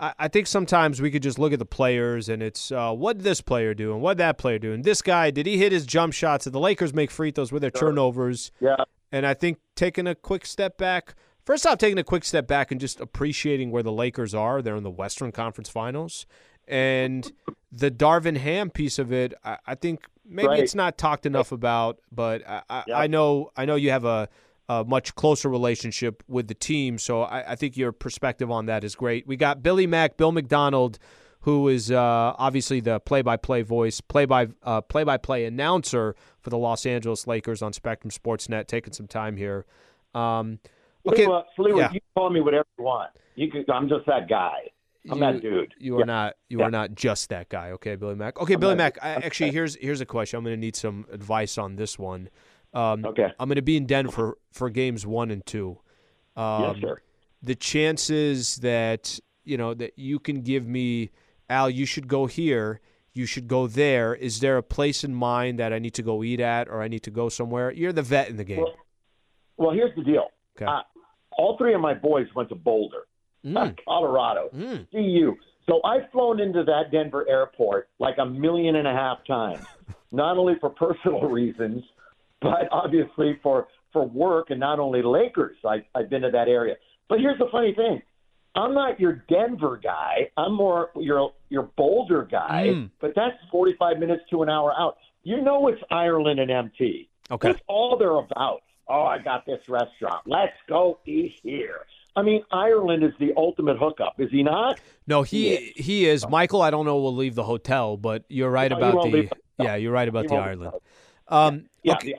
[0.00, 3.18] I, I think sometimes we could just look at the players and it's uh, what
[3.18, 5.72] did this player do and what that player do and this guy did he hit
[5.72, 6.44] his jump shots?
[6.44, 7.88] Did the Lakers make free throws with their sure.
[7.88, 8.50] turnovers?
[8.60, 8.76] Yeah.
[9.10, 11.14] And I think taking a quick step back.
[11.44, 14.62] First off, taking a quick step back and just appreciating where the Lakers are.
[14.62, 16.24] They're in the Western Conference Finals,
[16.68, 17.32] and
[17.70, 19.34] the Darvin Ham piece of it.
[19.44, 20.60] I, I think maybe right.
[20.60, 24.28] it's not talked enough about, but I, I, I know I know you have a
[24.68, 26.98] a much closer relationship with the team.
[26.98, 29.26] So I, I, think your perspective on that is great.
[29.26, 30.98] We got Billy Mack, Bill MacDonald,
[31.40, 37.26] who is uh, obviously the play-by-play voice, play-by uh, play-by-play announcer for the Los Angeles
[37.26, 39.66] Lakers on Spectrum Sportsnet, taking some time here.
[40.14, 40.60] Um,
[41.06, 41.92] okay, Fleetwood, yeah.
[41.92, 43.10] you call me whatever you want.
[43.34, 44.70] You can, I'm just that guy.
[45.10, 45.74] I'm you, that dude.
[45.78, 46.04] You are yeah.
[46.04, 46.34] not.
[46.48, 46.66] You yeah.
[46.66, 47.70] are not just that guy.
[47.72, 48.40] Okay, Billy Mack.
[48.40, 48.98] Okay, I'm Billy Mack.
[49.02, 50.38] I, actually, here's here's a question.
[50.38, 52.28] I'm going to need some advice on this one.
[52.72, 53.28] Um, okay.
[53.38, 55.78] I'm going to be in Denver for games one and two.
[56.36, 57.02] Um, yes, sir.
[57.42, 61.10] The chances that you know that you can give me,
[61.50, 62.80] Al, you should go here.
[63.12, 64.14] You should go there.
[64.14, 66.88] Is there a place in mind that I need to go eat at, or I
[66.88, 67.70] need to go somewhere?
[67.70, 68.58] You're the vet in the game.
[68.58, 68.74] Well,
[69.58, 70.28] well here's the deal.
[70.56, 70.64] Okay.
[70.64, 70.80] Uh,
[71.36, 73.06] all three of my boys went to Boulder,
[73.44, 73.78] mm.
[73.84, 74.86] Colorado, mm.
[74.90, 75.36] CU.
[75.68, 79.64] So I've flown into that Denver airport like a million and a half times,
[80.12, 81.84] not only for personal reasons,
[82.40, 85.56] but obviously for for work and not only Lakers.
[85.64, 86.76] I, I've been to that area.
[87.08, 88.02] But here's the funny thing:
[88.54, 90.30] I'm not your Denver guy.
[90.36, 92.68] I'm more your your Boulder guy.
[92.70, 92.90] Mm.
[93.00, 94.98] But that's 45 minutes to an hour out.
[95.22, 97.08] You know it's Ireland and MT.
[97.30, 98.62] Okay, that's all they're about.
[98.88, 100.26] Oh, I got this restaurant.
[100.26, 101.86] Let's go eat here.
[102.14, 104.80] I mean, Ireland is the ultimate hookup, is he not?
[105.06, 105.86] No, he he is.
[105.86, 106.28] He is.
[106.28, 106.96] Michael, I don't know.
[106.96, 109.28] Will leave the hotel, but you're right no, about the.
[109.58, 110.72] Yeah, you're right about he the Ireland.
[111.28, 112.14] Um, yeah, okay.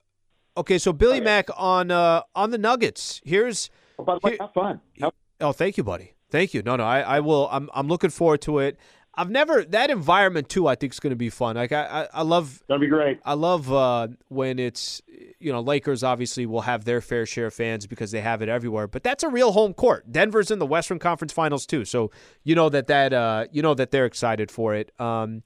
[0.55, 1.25] Okay, so Billy okay.
[1.25, 3.21] Mack on uh, on the Nuggets.
[3.23, 4.81] Here's oh, by the way, have fun.
[5.01, 6.13] Have- oh, thank you, buddy.
[6.29, 6.61] Thank you.
[6.63, 7.47] No, no, I, I will.
[7.51, 8.77] I'm I'm looking forward to it.
[9.15, 10.67] I've never that environment too.
[10.67, 11.55] I think is going to be fun.
[11.55, 12.63] Like I, I, I love.
[12.67, 13.19] Gonna be great.
[13.23, 15.01] I love uh, when it's
[15.39, 18.49] you know Lakers obviously will have their fair share of fans because they have it
[18.49, 18.87] everywhere.
[18.87, 20.11] But that's a real home court.
[20.11, 22.09] Denver's in the Western Conference Finals too, so
[22.43, 24.91] you know that that uh, you know that they're excited for it.
[24.99, 25.43] Um,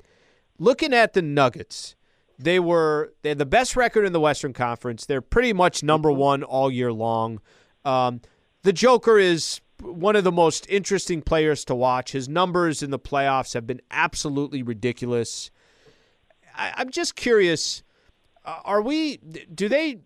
[0.58, 1.96] looking at the Nuggets,
[2.40, 5.06] they were they had the best record in the Western Conference.
[5.06, 7.42] They're pretty much number one all year long.
[7.84, 8.22] Um,
[8.64, 12.12] the Joker is one of the most interesting players to watch.
[12.12, 15.52] His numbers in the playoffs have been absolutely ridiculous.
[16.56, 17.84] I, I'm just curious:
[18.46, 19.18] uh, Are we?
[19.18, 20.00] Do they?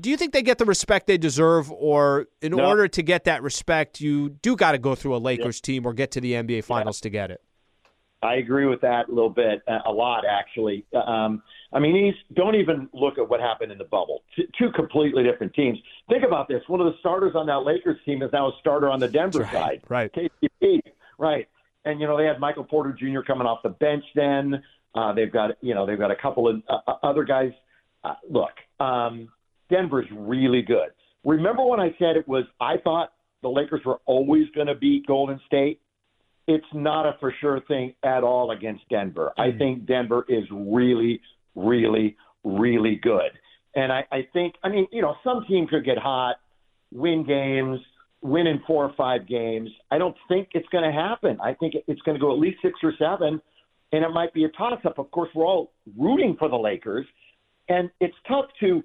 [0.00, 2.64] Do you think they get the respect they deserve, or in No.
[2.64, 5.92] order to get that respect, you do got to go through a Lakers team or
[5.92, 7.42] get to the NBA Finals to get it?
[8.22, 10.86] I agree with that a little bit, uh, a lot actually.
[10.94, 11.42] Um,
[11.72, 14.22] I mean, he's don't even look at what happened in the bubble.
[14.36, 15.78] T- two completely different teams.
[16.08, 18.90] Think about this: one of the starters on that Lakers team is now a starter
[18.90, 19.82] on the Denver Right, side.
[19.88, 20.12] right.
[20.12, 20.80] KCP,
[21.18, 21.48] right?
[21.84, 23.20] And you know they had Michael Porter Jr.
[23.26, 24.04] coming off the bench.
[24.14, 24.62] Then
[24.94, 27.52] uh, they've got you know they've got a couple of uh, other guys.
[28.04, 29.28] Uh, look, um,
[29.70, 30.90] Denver's really good.
[31.24, 32.44] Remember when I said it was?
[32.60, 33.12] I thought
[33.42, 35.80] the Lakers were always going to beat Golden State
[36.48, 39.32] it's not a for sure thing at all against Denver.
[39.38, 41.20] I think Denver is really,
[41.54, 43.30] really, really good.
[43.74, 46.36] And I, I think, I mean, you know, some teams could get hot,
[46.92, 47.80] win games,
[48.20, 49.70] win in four or five games.
[49.90, 51.38] I don't think it's going to happen.
[51.42, 53.40] I think it's going to go at least six or seven,
[53.92, 54.98] and it might be a toss up.
[54.98, 57.06] Of course, we're all rooting for the Lakers,
[57.68, 58.82] and it's tough to,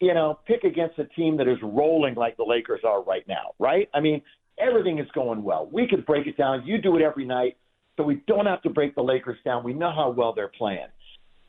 [0.00, 3.54] you know, pick against a team that is rolling like the Lakers are right now,
[3.58, 3.88] right?
[3.92, 4.22] I mean,
[4.58, 5.68] everything is going well.
[5.70, 6.64] We could break it down.
[6.64, 7.56] You do it every night,
[7.96, 9.62] so we don't have to break the Lakers down.
[9.62, 10.88] We know how well they're playing.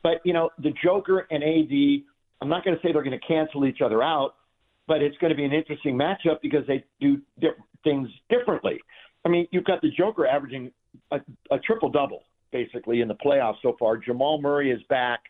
[0.02, 2.04] But, you know, the Joker and AD,
[2.40, 4.34] I'm not going to say they're going to cancel each other out,
[4.88, 7.48] but it's going to be an interesting matchup because they do di-
[7.84, 8.80] things differently.
[9.24, 10.72] I mean, you've got the Joker averaging
[11.10, 13.96] a, a triple double basically in the playoffs so far.
[13.96, 15.20] Jamal Murray is back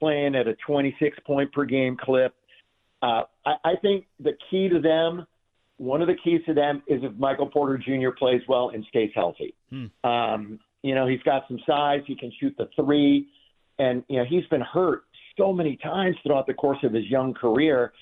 [0.00, 2.34] playing at a 26 point per game clip.
[3.02, 5.26] Uh, I, I think the key to them,
[5.76, 8.10] one of the keys to them, is if Michael Porter Jr.
[8.16, 9.54] plays well and stays healthy.
[10.04, 12.00] Um, you know, he's got some size.
[12.06, 13.28] He can shoot the three,
[13.78, 15.04] and you know he's been hurt
[15.36, 17.92] so many times throughout the course of his young career.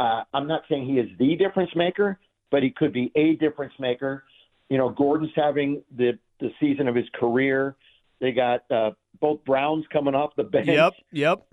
[0.00, 2.18] Uh, I'm not saying he is the difference maker,
[2.50, 4.24] but he could be a difference maker.
[4.68, 7.76] You know, Gordon's having the the season of his career.
[8.20, 10.68] They got uh, both Browns coming off the bench.
[10.68, 11.46] Yep, yep.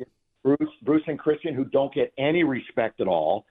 [0.43, 3.45] Bruce, Bruce and Christian, who don't get any respect at all.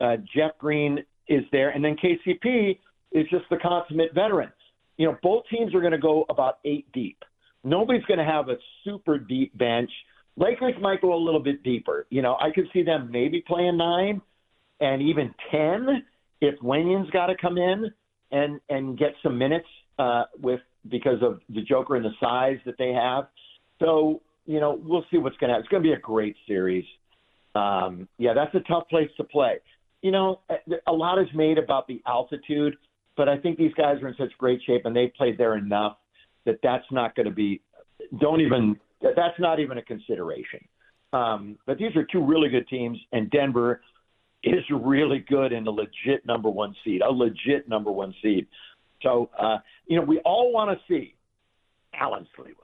[0.00, 2.78] Uh, Jeff Green is there, and then KCP
[3.12, 4.50] is just the consummate veteran.
[4.96, 7.24] You know, both teams are going to go about eight deep.
[7.62, 9.90] Nobody's going to have a super deep bench.
[10.36, 12.06] Lakers might go a little bit deeper.
[12.10, 14.22] You know, I could see them maybe playing nine
[14.80, 16.04] and even ten
[16.40, 17.90] if Wayne's got to come in
[18.30, 19.66] and and get some minutes
[19.98, 23.28] uh, with because of the Joker and the size that they have.
[23.80, 25.64] So you know, we'll see what's going to happen.
[25.64, 26.84] It's going to be a great series.
[27.54, 29.58] Um, yeah, that's a tough place to play.
[30.02, 30.40] You know,
[30.86, 32.76] a lot is made about the altitude,
[33.16, 35.98] but I think these guys are in such great shape and they've played there enough
[36.46, 37.60] that that's not going to be.
[38.20, 38.78] Don't even.
[39.02, 40.60] That's not even a consideration.
[41.12, 43.80] Um, but these are two really good teams, and Denver
[44.42, 48.46] is really good and a legit number one seed, a legit number one seed.
[49.02, 51.14] So, uh, you know, we all want to see
[51.94, 52.54] Alan Sliwa.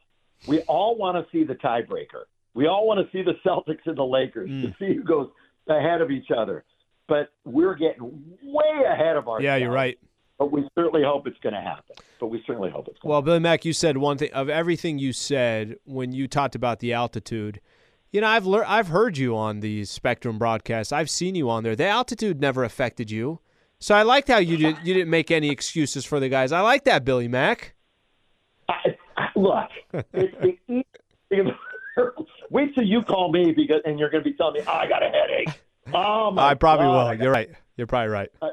[0.47, 2.25] We all want to see the tiebreaker.
[2.55, 5.29] We all want to see the Celtics and the Lakers to see who goes
[5.69, 6.65] ahead of each other.
[7.09, 9.45] But we're getting way ahead of ourselves.
[9.45, 9.99] Yeah, you're right.
[10.39, 11.97] But we certainly hope it's going to happen.
[12.21, 14.99] But we certainly hope it's going Well, Billy Mack, you said one thing of everything
[14.99, 17.61] you said when you talked about the altitude.
[18.13, 20.93] You know, I've I've heard you on the Spectrum broadcast.
[20.93, 21.75] I've seen you on there.
[21.75, 23.41] The altitude never affected you,
[23.79, 24.77] so I liked how you did.
[24.85, 26.53] You didn't make any excuses for the guys.
[26.53, 27.75] I like that, Billy Mack.
[28.69, 29.69] I, I, look,
[30.13, 31.53] it's the easy.
[32.51, 34.89] Wait till you call me because, and you're going to be telling me oh, I
[34.89, 35.61] got a headache.
[35.93, 37.25] Oh my I probably God, will.
[37.25, 37.51] You're right.
[37.77, 38.29] You're probably right.
[38.41, 38.49] Uh,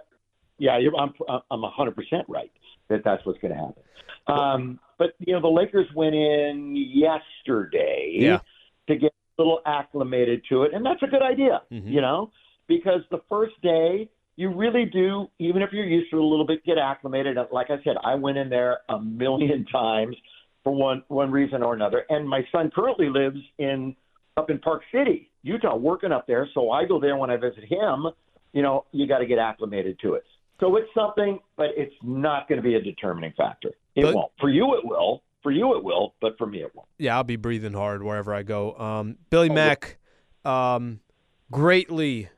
[0.58, 1.14] Yeah, you're, I'm
[1.52, 2.52] I'm 100 percent right
[2.90, 3.84] that that's what's going to happen.
[4.28, 8.40] Um, but you know, the Lakers went in yesterday Yeah.
[8.88, 11.62] to get a little acclimated to it, and that's a good idea.
[11.72, 11.90] Mhm.
[11.92, 12.32] You know,
[12.68, 16.46] because the first day you really do, even if you're used to it a little
[16.46, 17.38] bit, get acclimated.
[17.52, 20.16] Like I said, I went in there a million times
[20.64, 23.96] for one one reason or another, and my son currently lives in
[24.38, 26.48] up in Park City, Utah, working up there.
[26.54, 28.08] So I go there when I visit him.
[28.54, 30.24] You know, you got to get acclimated to it.
[30.64, 33.72] So it's something, but it's not going to be a determining factor.
[33.96, 34.32] It But- won't.
[34.40, 35.22] For you, it will.
[35.42, 36.14] For you, it will.
[36.22, 36.88] But for me, it won't.
[36.98, 38.74] Yeah, I'll be breathing hard wherever I go.
[38.78, 39.98] Um, Billy Oh, Mack,
[40.46, 41.02] um,
[41.52, 42.30] greatly,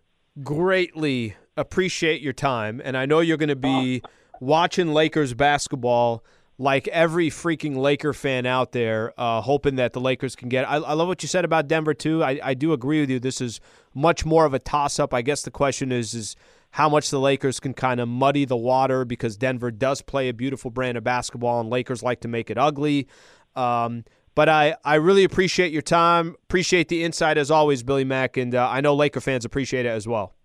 [0.41, 4.01] greatly appreciate your time, and I know you're going to be
[4.41, 6.23] watching Lakers basketball
[6.57, 10.67] like every freaking Laker fan out there, uh, hoping that the Lakers can get.
[10.67, 12.23] I, I, love what you said about Denver too.
[12.23, 13.19] I, I do agree with you.
[13.19, 13.59] This is
[13.93, 15.13] much more of a toss up.
[15.13, 16.36] I guess the question is is
[16.76, 20.34] how much the Lakers can kind of muddy the water because Denver does play a
[20.34, 23.07] beautiful brand of basketball and Lakers like to make it ugly.
[23.55, 24.03] Um,
[24.36, 26.36] but I, I really appreciate your time.
[26.43, 29.89] Appreciate the insight as always, Billy Mack, and uh, I know Laker fans appreciate it
[29.89, 30.36] as well.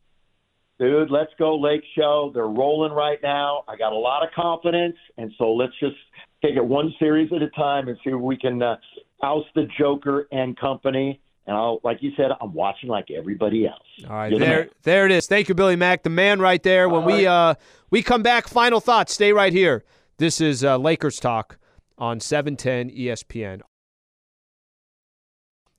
[0.79, 2.31] Dude, let's go Lake Show.
[2.33, 3.65] They're rolling right now.
[3.67, 5.97] I got a lot of confidence, and so let's just
[6.45, 8.77] take it one series at a time and see if we can uh,
[9.25, 11.21] oust the Joker and company.
[11.47, 13.83] And I'll, like you said, I'm watching like everybody else.
[14.09, 15.27] All right, there, the there it is.
[15.27, 16.89] Thank you, Billy Mack, the man right there.
[16.89, 17.51] When All we right.
[17.51, 17.55] uh,
[17.91, 19.15] we come back, final thoughts.
[19.15, 19.85] Stay right here.
[20.19, 21.59] This is uh, Lakers talk
[21.99, 23.63] on 710 ESPN.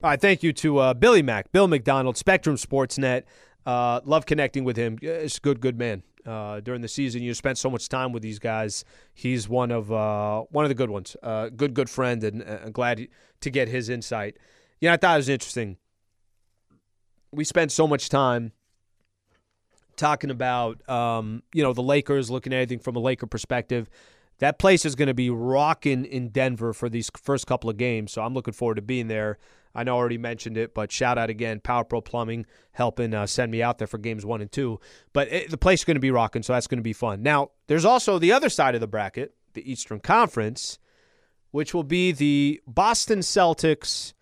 [0.03, 3.23] All right, thank you to uh, Billy Mack, Bill MacDonald, Spectrum Sportsnet.
[3.67, 4.97] Uh, love connecting with him.
[5.01, 6.01] It's a good, good man.
[6.25, 8.83] Uh, during the season, you spent so much time with these guys.
[9.13, 11.15] He's one of uh, one of the good ones.
[11.21, 13.07] Uh, good, good friend, and uh, glad
[13.41, 14.37] to get his insight.
[14.81, 15.77] Yeah, I thought it was interesting.
[17.31, 18.51] We spent so much time
[19.95, 23.89] talking about um, you know the Lakers, looking at everything from a Laker perspective.
[24.39, 28.11] That place is going to be rocking in Denver for these first couple of games,
[28.11, 29.37] so I'm looking forward to being there.
[29.75, 33.27] I know I already mentioned it, but shout out again, Power Pro Plumbing helping uh,
[33.27, 34.79] send me out there for games one and two.
[35.13, 37.21] But it, the place is going to be rocking, so that's going to be fun.
[37.21, 40.79] Now, there's also the other side of the bracket, the Eastern Conference,
[41.51, 44.13] which will be the Boston Celtics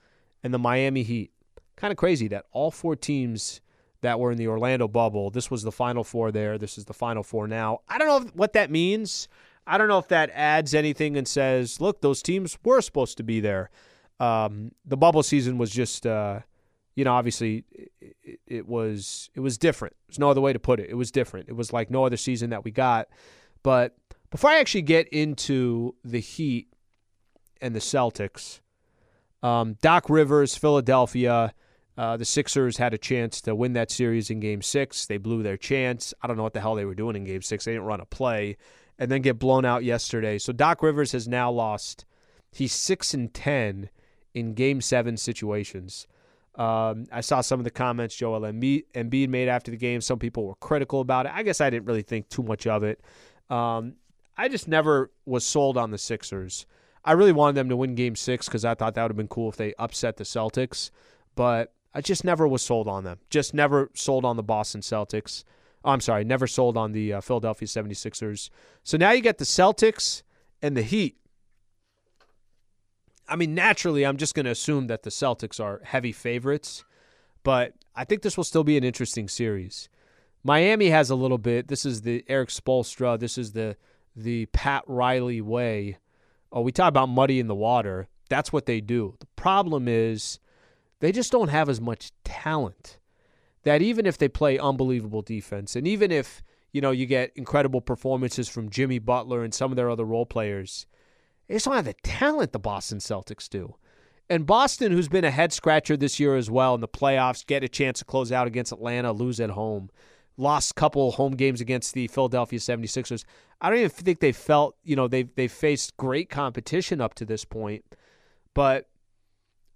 [0.43, 1.31] and the Miami Heat.
[1.75, 3.61] Kind of crazy that all four teams
[4.01, 6.57] that were in the Orlando bubble, this was the final four there.
[6.57, 7.79] This is the final four now.
[7.87, 9.27] I don't know what that means.
[9.67, 13.23] I don't know if that adds anything and says, look, those teams were supposed to
[13.23, 13.69] be there.
[14.19, 16.39] Um, the bubble season was just, uh,
[16.95, 17.65] you know, obviously
[18.01, 19.95] it, it, was it was different.
[20.07, 20.89] There's no other way to put it.
[20.89, 21.49] It was different.
[21.49, 23.09] It was like no other season that we got.
[23.63, 23.95] But
[24.31, 26.73] before I actually get into the Heat
[27.61, 28.61] and the Celtics,
[29.43, 31.53] um, Doc Rivers, Philadelphia.
[31.97, 35.05] Uh, the Sixers had a chance to win that series in Game Six.
[35.05, 36.13] They blew their chance.
[36.21, 37.65] I don't know what the hell they were doing in Game Six.
[37.65, 38.55] They didn't run a play,
[38.97, 40.37] and then get blown out yesterday.
[40.37, 42.05] So Doc Rivers has now lost.
[42.51, 43.89] He's six and ten
[44.33, 46.07] in Game Seven situations.
[46.55, 50.01] Um, I saw some of the comments Joel Embiid made after the game.
[50.01, 51.31] Some people were critical about it.
[51.33, 53.01] I guess I didn't really think too much of it.
[53.49, 53.95] Um,
[54.37, 56.65] I just never was sold on the Sixers.
[57.03, 59.27] I really wanted them to win Game Six because I thought that would have been
[59.27, 60.91] cool if they upset the Celtics,
[61.35, 63.19] but I just never was sold on them.
[63.29, 65.43] Just never sold on the Boston Celtics.
[65.83, 68.49] Oh, I'm sorry, never sold on the uh, Philadelphia 76ers.
[68.83, 70.23] So now you get the Celtics
[70.61, 71.15] and the Heat.
[73.27, 76.83] I mean, naturally, I'm just going to assume that the Celtics are heavy favorites,
[77.43, 79.87] but I think this will still be an interesting series.
[80.43, 81.67] Miami has a little bit.
[81.67, 83.19] This is the Erik Spoelstra.
[83.19, 83.75] This is the
[84.15, 85.97] the Pat Riley way.
[86.51, 88.07] Oh, we talk about muddy in the water.
[88.29, 89.15] That's what they do.
[89.19, 90.39] The problem is
[90.99, 92.97] they just don't have as much talent.
[93.63, 96.41] That even if they play unbelievable defense, and even if
[96.71, 100.25] you know you get incredible performances from Jimmy Butler and some of their other role
[100.25, 100.85] players
[101.49, 103.75] they just don't have the talent the Boston Celtics do.
[104.29, 107.63] And Boston, who's been a head scratcher this year as well in the playoffs, get
[107.63, 109.89] a chance to close out against Atlanta, lose at home.
[110.39, 113.25] Lost couple home games against the Philadelphia 76ers.
[113.59, 117.25] I don't even think they felt, you know, they've, they've faced great competition up to
[117.25, 117.83] this point.
[118.53, 118.87] But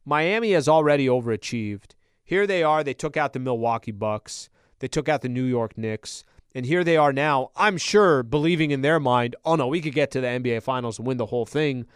[0.05, 1.95] Miami has already overachieved.
[2.24, 2.82] Here they are.
[2.82, 4.49] They took out the Milwaukee Bucks.
[4.80, 6.24] They took out the New York Knicks.
[6.55, 9.93] And here they are now, I'm sure, believing in their mind, oh no, we could
[9.93, 11.88] get to the NBA Finals and win the whole thing.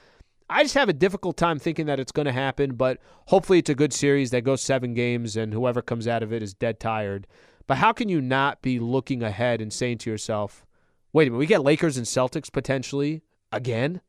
[0.50, 3.70] I just have a difficult time thinking that it's going to happen, but hopefully it's
[3.70, 6.80] a good series that goes seven games and whoever comes out of it is dead
[6.80, 7.28] tired.
[7.68, 10.66] But how can you not be looking ahead and saying to yourself,
[11.12, 14.02] wait a minute, we get Lakers and Celtics potentially again?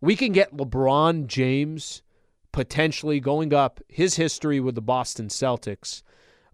[0.00, 2.02] We can get LeBron James
[2.52, 6.02] potentially going up his history with the Boston Celtics,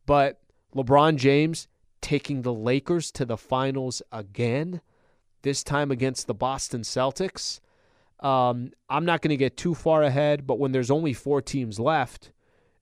[0.05, 0.41] but
[0.75, 1.69] LeBron James
[2.01, 4.81] taking the Lakers to the finals again,
[5.43, 7.61] this time against the Boston Celtics.
[8.21, 11.81] Um, I'm not going to get too far ahead, but when there's only four teams
[11.81, 12.31] left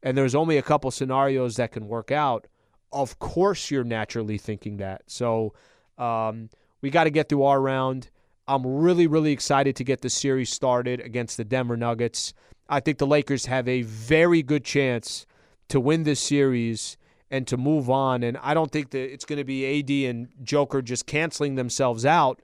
[0.02, 2.46] and there's only a couple scenarios that can work out,
[2.95, 5.03] of course you're naturally thinking that.
[5.07, 5.53] So
[5.99, 6.49] um,
[6.80, 8.11] we got to get through our round.
[8.47, 12.32] I'm really, really excited to get the series started against the Denver Nuggets.
[12.68, 15.26] I think the Lakers have a very good chance
[15.68, 16.97] to win this series
[17.30, 18.22] and to move on.
[18.22, 22.07] And I don't think that it's going to be AD and Joker just canceling themselves
[22.07, 22.40] out.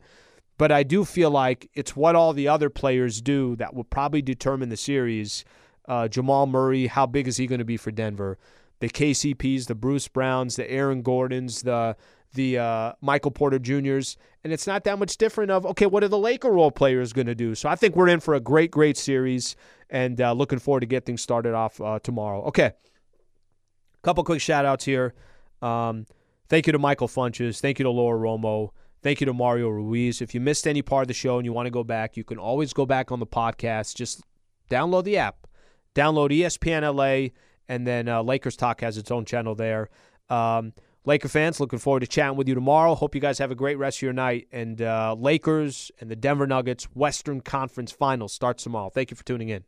[0.59, 4.21] But I do feel like it's what all the other players do that will probably
[4.21, 5.45] determine the series.
[5.87, 8.39] Uh, Jamal Murray, how big is he going to be for Denver?
[8.81, 11.97] The KCPs, the Bruce Browns, the Aaron Gordons, the
[12.33, 15.51] the uh, Michael Porter Juniors, and it's not that much different.
[15.51, 17.55] Of okay, what are the Laker role players going to do?
[17.55, 19.57] So I think we're in for a great, great series,
[19.89, 22.43] and uh, looking forward to get things started off uh, tomorrow.
[22.45, 25.15] Okay, a couple quick shout outs here.
[25.61, 26.07] Um,
[26.49, 27.61] thank you to Michael Funches.
[27.61, 28.71] Thank you to Laura Romo.
[29.03, 30.21] Thank you to Mario Ruiz.
[30.21, 32.25] If you missed any part of the show and you want to go back, you
[32.25, 33.97] can always go back on the podcast.
[33.97, 34.23] Just
[34.71, 35.47] download the app,
[35.95, 37.31] download ESPN LA,
[37.71, 39.89] and then uh, Lakers Talk has its own channel there.
[40.29, 40.73] Um,
[41.07, 42.97] Laker fans, looking forward to chatting with you tomorrow.
[42.97, 44.49] Hope you guys have a great rest of your night.
[44.53, 48.91] And uh, Lakers and the Denver Nuggets Western Conference Finals starts tomorrow.
[48.91, 49.65] Thank you for tuning in.